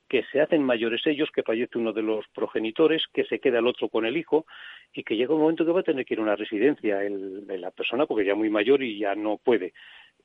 [0.08, 3.68] que se hacen mayores ellos, que fallece uno de los progenitores, que se queda el
[3.68, 4.46] otro con el hijo
[4.94, 7.46] y que llega un momento que va a tener que ir a una residencia el,
[7.48, 9.74] la persona porque ya muy mayor y ya no puede.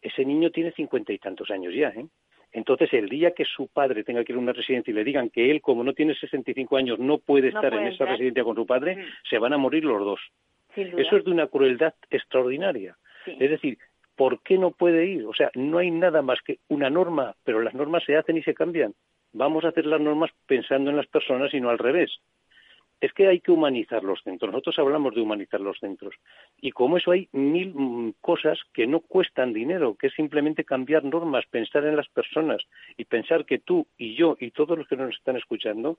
[0.00, 2.06] Ese niño tiene cincuenta y tantos años ya, ¿eh?
[2.52, 5.30] Entonces, el día que su padre tenga que ir a una residencia y le digan
[5.30, 8.66] que él, como no tiene 65 años, no puede estar en esa residencia con su
[8.66, 9.00] padre, mm.
[9.28, 10.20] se van a morir los dos.
[10.76, 12.96] Eso es de una crueldad extraordinaria.
[13.26, 13.78] Es decir,
[14.16, 15.26] ¿por qué no puede ir?
[15.26, 18.42] O sea, no hay nada más que una norma, pero las normas se hacen y
[18.42, 18.94] se cambian.
[19.32, 22.10] Vamos a hacer las normas pensando en las personas y no al revés
[23.02, 24.52] es que hay que humanizar los centros.
[24.52, 26.14] Nosotros hablamos de humanizar los centros.
[26.60, 31.02] Y como eso hay mil mm, cosas que no cuestan dinero, que es simplemente cambiar
[31.02, 32.62] normas, pensar en las personas
[32.96, 35.98] y pensar que tú y yo y todos los que nos están escuchando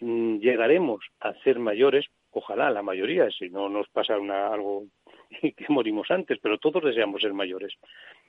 [0.00, 4.84] mm, llegaremos a ser mayores, ojalá la mayoría, si no nos pasa una, algo
[5.40, 7.74] que morimos antes, pero todos deseamos ser mayores.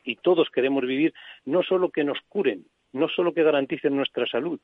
[0.04, 1.14] Y todos queremos vivir
[1.46, 4.60] no solo que nos curen, no solo que garanticen nuestra salud,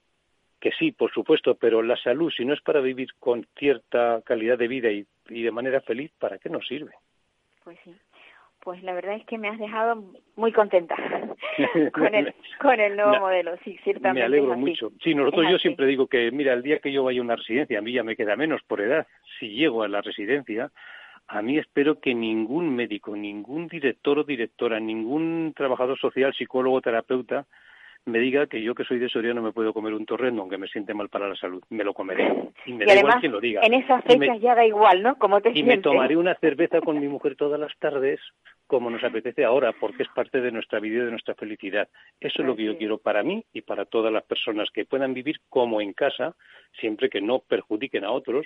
[0.59, 4.57] que sí, por supuesto, pero la salud, si no es para vivir con cierta calidad
[4.57, 6.91] de vida y, de manera feliz, ¿para qué nos sirve?
[7.63, 7.95] Pues sí.
[8.61, 10.03] Pues la verdad es que me has dejado
[10.35, 10.95] muy contenta
[11.93, 14.19] con, el, con el nuevo modelo, sí, ciertamente.
[14.19, 14.91] Me alegro mucho.
[15.01, 17.79] Sí, nosotros yo siempre digo que, mira, el día que yo vaya a una residencia,
[17.79, 19.07] a mí ya me queda menos por edad.
[19.39, 20.71] Si llego a la residencia,
[21.27, 27.45] a mí espero que ningún médico, ningún director o directora, ningún trabajador social, psicólogo, terapeuta,
[28.07, 30.57] me diga que yo que soy de Soria no me puedo comer un torrendo aunque
[30.57, 31.61] me siente mal para la salud.
[31.69, 32.51] Me lo comeré.
[32.65, 33.61] Y me da igual quien lo diga.
[33.63, 35.17] En esas fechas ya da igual, ¿no?
[35.17, 38.19] Como te y me tomaré una cerveza con mi mujer todas las tardes
[38.65, 41.87] como nos apetece ahora, porque es parte de nuestra vida y de nuestra felicidad.
[42.19, 45.13] Eso es lo que yo quiero para mí y para todas las personas que puedan
[45.13, 46.35] vivir como en casa,
[46.79, 48.45] siempre que no perjudiquen a otros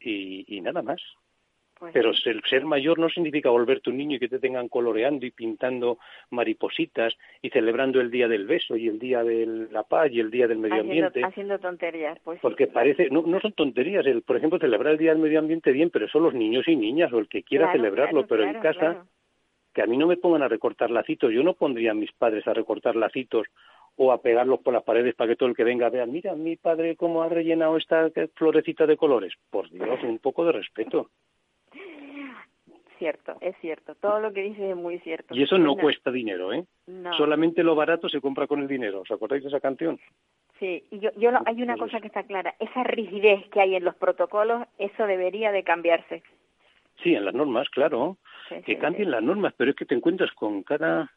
[0.00, 1.00] y nada más.
[1.78, 5.26] Pues Pero el ser mayor no significa volverte un niño y que te tengan coloreando
[5.26, 5.98] y pintando
[6.30, 10.30] maripositas y celebrando el día del beso y el día de la paz y el
[10.30, 11.22] día del medio ambiente.
[11.22, 12.40] Haciendo tonterías, pues.
[12.40, 14.06] Porque parece, no, no son tonterías.
[14.06, 16.76] El, por ejemplo, celebrar el día del medio ambiente bien, pero son los niños y
[16.76, 19.04] niñas o el que quiera celebrarlo, pero en casa,
[19.74, 21.30] que a mí no me pongan a recortar lacitos.
[21.30, 23.48] Yo no pondría a mis padres a recortar lacitos
[23.96, 26.56] o a pegarlos por las paredes para que todo el que venga vea, mira, mi
[26.56, 29.34] padre cómo ha rellenado esta florecita de colores.
[29.50, 31.10] Por Dios, un poco de respeto
[32.98, 33.94] cierto, es cierto.
[33.94, 35.34] Todo lo que dices es muy cierto.
[35.34, 36.64] Y eso no, cuesta dinero, ¿eh?
[37.16, 39.00] Solamente lo barato se compra con el dinero.
[39.00, 39.98] ¿Os acordáis de esa canción?
[40.58, 42.54] Sí, y yo, yo hay una cosa que está clara.
[42.58, 46.22] Esa rigidez que hay en los protocolos, eso debería de cambiarse.
[47.02, 48.16] Sí, en las normas, claro.
[48.64, 51.10] que cambien las normas, pero es que te encuentras con cada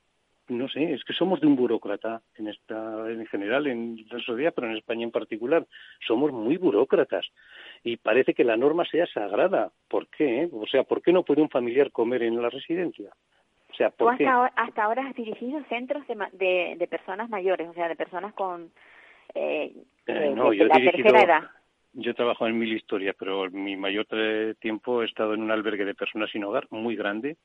[0.49, 4.53] no sé, es que somos de un burócrata en esta, en general, en la sociedad,
[4.55, 5.65] pero en España en particular,
[6.07, 7.25] somos muy burócratas
[7.83, 9.71] y parece que la norma sea sagrada.
[9.87, 10.49] ¿Por qué?
[10.51, 13.09] O sea, ¿por qué no puede un familiar comer en la residencia?
[13.71, 14.25] O sea, ¿por ¿Tú qué?
[14.25, 17.95] hasta, ahora, hasta ahora has dirigido centros de, de, de personas mayores, o sea, de
[17.95, 18.71] personas con
[19.35, 19.71] eh,
[20.07, 21.49] Eh, de- no, de yo he la dirigido- tercera edad.
[21.93, 25.49] Yo he trabajado en mil historias, pero mi mayor eh, tiempo he estado en un
[25.51, 27.37] albergue de personas sin hogar muy grande.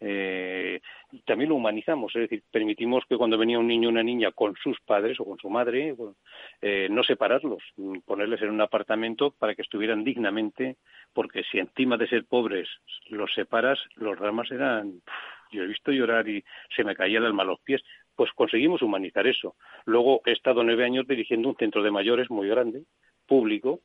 [0.00, 0.80] Eh,
[1.26, 4.56] también lo humanizamos, es decir, permitimos que cuando venía un niño o una niña con
[4.56, 5.94] sus padres o con su madre,
[6.62, 10.76] eh, no separarlos, mm, ponerles en un apartamento para que estuvieran dignamente,
[11.12, 12.68] porque si encima de ser pobres
[13.08, 15.02] los separas, los dramas eran.
[15.52, 16.44] Yo he visto llorar y
[16.74, 17.82] se me caía el alma a los pies.
[18.14, 19.56] Pues conseguimos humanizar eso.
[19.84, 22.84] Luego he estado nueve años dirigiendo un centro de mayores muy grande,
[23.26, 23.80] público,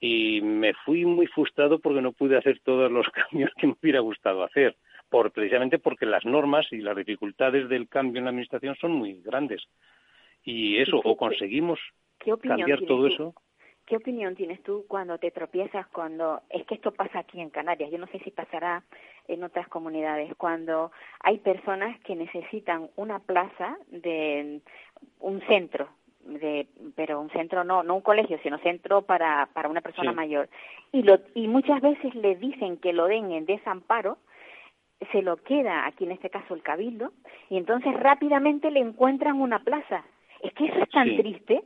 [0.00, 4.00] y me fui muy frustrado porque no pude hacer todos los cambios que me hubiera
[4.00, 4.76] gustado hacer,
[5.10, 9.20] por, precisamente porque las normas y las dificultades del cambio en la administración son muy
[9.20, 9.62] grandes.
[10.44, 11.78] Y eso, o conseguimos
[12.18, 13.06] ¿Qué cambiar todo tú?
[13.06, 13.34] eso.
[13.86, 17.90] ¿Qué opinión tienes tú cuando te tropiezas cuando es que esto pasa aquí en Canarias?
[17.90, 18.84] Yo no sé si pasará
[19.26, 24.60] en otras comunidades cuando hay personas que necesitan una plaza de
[25.18, 25.88] un centro
[26.20, 30.16] de pero un centro no no un colegio sino centro para para una persona Sí.
[30.16, 30.50] mayor
[30.92, 34.18] y lo y muchas veces le dicen que lo den en desamparo
[35.12, 37.12] se lo queda aquí en este caso el cabildo
[37.48, 40.04] y entonces rápidamente le encuentran una plaza
[40.42, 41.16] es que eso es tan Sí.
[41.16, 41.62] triste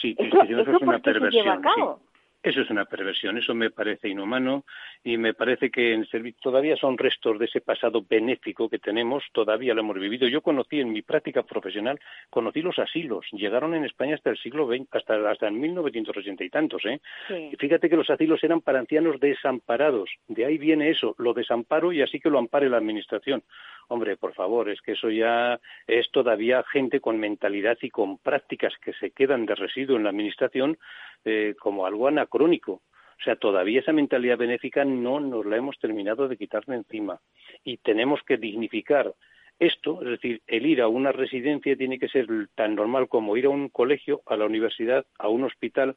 [0.00, 1.62] Sí, eso, es que eso eso es una ¿por qué se lleva a perversión.
[1.62, 2.00] cabo
[2.42, 4.64] Eso es una perversión, eso me parece inhumano
[5.04, 6.06] y me parece que en
[6.40, 10.26] todavía son restos de ese pasado benéfico que tenemos, todavía lo hemos vivido.
[10.26, 14.66] Yo conocí en mi práctica profesional, conocí los asilos, llegaron en España hasta el siglo
[14.66, 17.00] XX, hasta, hasta en 1980 y tantos, ¿eh?
[17.28, 17.50] Sí.
[17.52, 21.92] Y fíjate que los asilos eran para ancianos desamparados, de ahí viene eso, lo desamparo
[21.92, 23.42] y así que lo ampare la administración.
[23.88, 28.72] Hombre, por favor, es que eso ya es todavía gente con mentalidad y con prácticas
[28.80, 30.78] que se quedan de residuo en la administración
[31.24, 32.72] eh, como algo anacrónico.
[33.20, 37.20] O sea, todavía esa mentalidad benéfica no nos la hemos terminado de quitar de encima.
[37.64, 39.14] Y tenemos que dignificar
[39.58, 43.44] esto, es decir, el ir a una residencia tiene que ser tan normal como ir
[43.44, 45.96] a un colegio, a la universidad, a un hospital.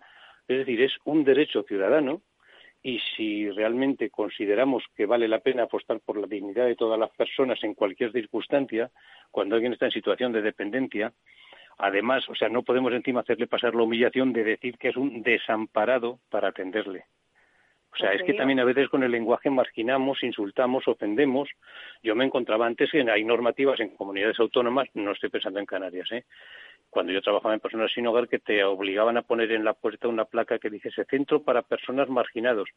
[0.49, 2.21] Es decir, es un derecho ciudadano
[2.82, 7.09] y si realmente consideramos que vale la pena apostar por la dignidad de todas las
[7.11, 8.91] personas en cualquier circunstancia,
[9.32, 11.13] cuando alguien está en situación de dependencia,
[11.84, 15.21] además, o sea, no podemos encima hacerle pasar la humillación de decir que es un
[15.21, 17.03] desamparado para atenderle.
[17.91, 21.49] O sea, es que también a veces con el lenguaje marginamos, insultamos, ofendemos.
[22.01, 26.11] Yo me encontraba antes que hay normativas en comunidades autónomas, no estoy pensando en Canarias,
[26.11, 26.23] ¿eh?
[26.89, 30.07] cuando yo trabajaba en personas sin hogar que te obligaban a poner en la puerta
[30.07, 32.69] una placa que dijese centro para personas marginados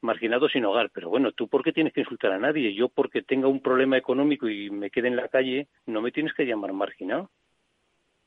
[0.00, 3.22] marginados sin hogar pero bueno tú por qué tienes que insultar a nadie yo porque
[3.22, 6.72] tenga un problema económico y me quede en la calle no me tienes que llamar
[6.72, 7.30] marginado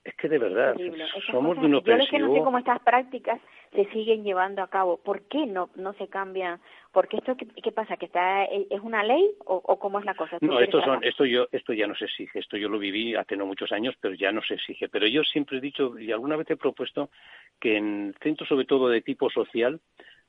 [0.04, 0.76] es que de verdad
[1.30, 3.40] somos cosas- de un Yo es que no sé cómo estas prácticas
[3.72, 4.98] se siguen llevando a cabo.
[4.98, 6.60] ¿Por qué no no se cambian?
[6.92, 10.16] Porque esto qué, qué pasa que está es una ley o, o cómo es la
[10.16, 10.40] cosa.
[10.40, 12.40] ¿Tú No, esto, son, esto, yo, esto ya no se exige.
[12.40, 14.90] Esto yo lo viví hace no muchos años, pero ya no se exige.
[14.90, 17.10] Pero yo siempre he dicho, y alguna vez he propuesto,
[17.60, 19.80] que en centros sobre todo de tipo social,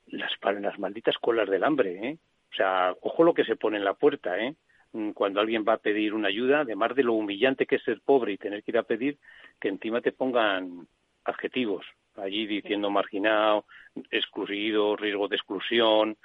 [0.07, 2.19] las, las malditas colas del hambre, ¿eh?
[2.53, 4.55] O sea, ojo lo que se pone en la puerta, ¿eh?
[4.93, 8.01] Mm, Cuando alguien va a pedir una ayuda, además de lo humillante que es ser
[8.01, 9.19] pobre y tener que ir a pedir,
[9.61, 10.87] que encima te pongan
[11.25, 11.87] adjetivos.
[12.17, 13.65] Allí diciendo marginado,
[14.11, 16.17] excluido, riesgo de exclusión,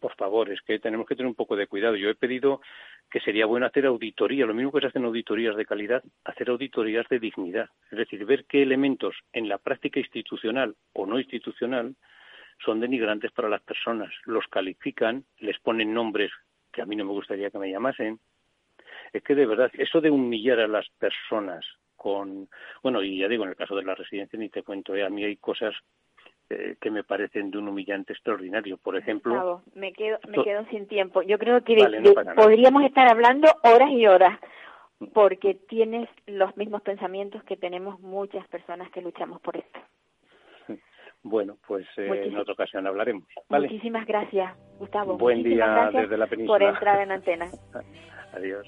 [0.00, 1.96] por favor, es que tenemos que tener un poco de cuidado.
[1.96, 2.60] Yo he pedido
[3.10, 7.06] que sería bueno hacer auditoría, lo mismo que se hacen auditorías de calidad, hacer auditorías
[7.08, 11.94] de dignidad, es decir, ver qué elementos en la práctica institucional o no institucional
[12.64, 16.32] son denigrantes para las personas, los califican, les ponen nombres
[16.74, 18.18] que a mí no me gustaría que me llamasen.
[19.12, 21.64] Es que de verdad, eso de humillar a las personas
[21.96, 22.48] con,
[22.82, 25.04] bueno, y ya digo, en el caso de la residencia ni te cuento, ¿eh?
[25.04, 25.74] a mí hay cosas
[26.50, 28.76] eh, que me parecen de un humillante extraordinario.
[28.76, 31.22] Por ejemplo, Gustavo, me quedo me quedo sin tiempo.
[31.22, 34.38] Yo creo que Vale, de- no podríamos estar hablando horas y horas
[35.12, 39.80] porque tienes los mismos pensamientos que tenemos muchas personas que luchamos por esto.
[41.24, 43.24] Bueno, pues eh, en otra ocasión hablaremos.
[43.48, 43.66] ¿vale?
[43.68, 45.16] Muchísimas gracias, Gustavo.
[45.18, 46.68] Buen Muchísimas día gracias desde la por península.
[46.68, 47.46] entrar en antena.
[48.34, 48.66] Adiós.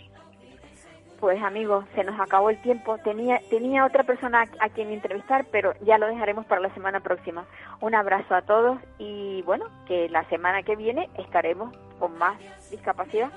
[1.21, 2.99] Pues amigos, se nos acabó el tiempo.
[2.99, 7.01] Tenía, tenía otra persona a, a quien entrevistar, pero ya lo dejaremos para la semana
[7.01, 7.47] próxima.
[7.81, 12.39] Un abrazo a todos y bueno, que la semana que viene estaremos con más
[12.71, 13.31] discapacidad.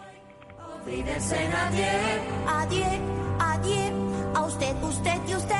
[0.85, 1.87] Olvídese nadie,
[2.47, 2.99] adiós,
[3.39, 5.55] adiós, a usted, usted y usted.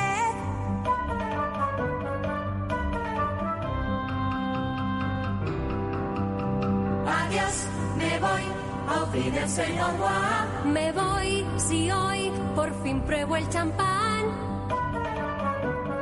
[8.20, 10.72] Voy, fin del señor Juan.
[10.72, 14.24] Me voy si hoy por fin pruebo el champán.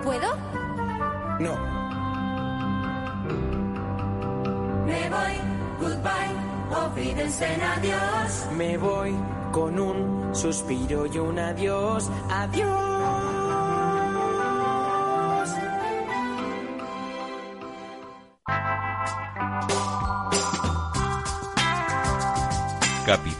[0.02, 0.36] ¿Puedo?
[1.38, 1.54] No.
[4.86, 5.34] Me voy,
[5.80, 6.34] goodbye,
[6.74, 8.46] auf Wiedersehen, adiós.
[8.56, 9.14] Me voy
[9.52, 12.10] con un suspiro y un adiós.
[12.30, 12.87] Adiós.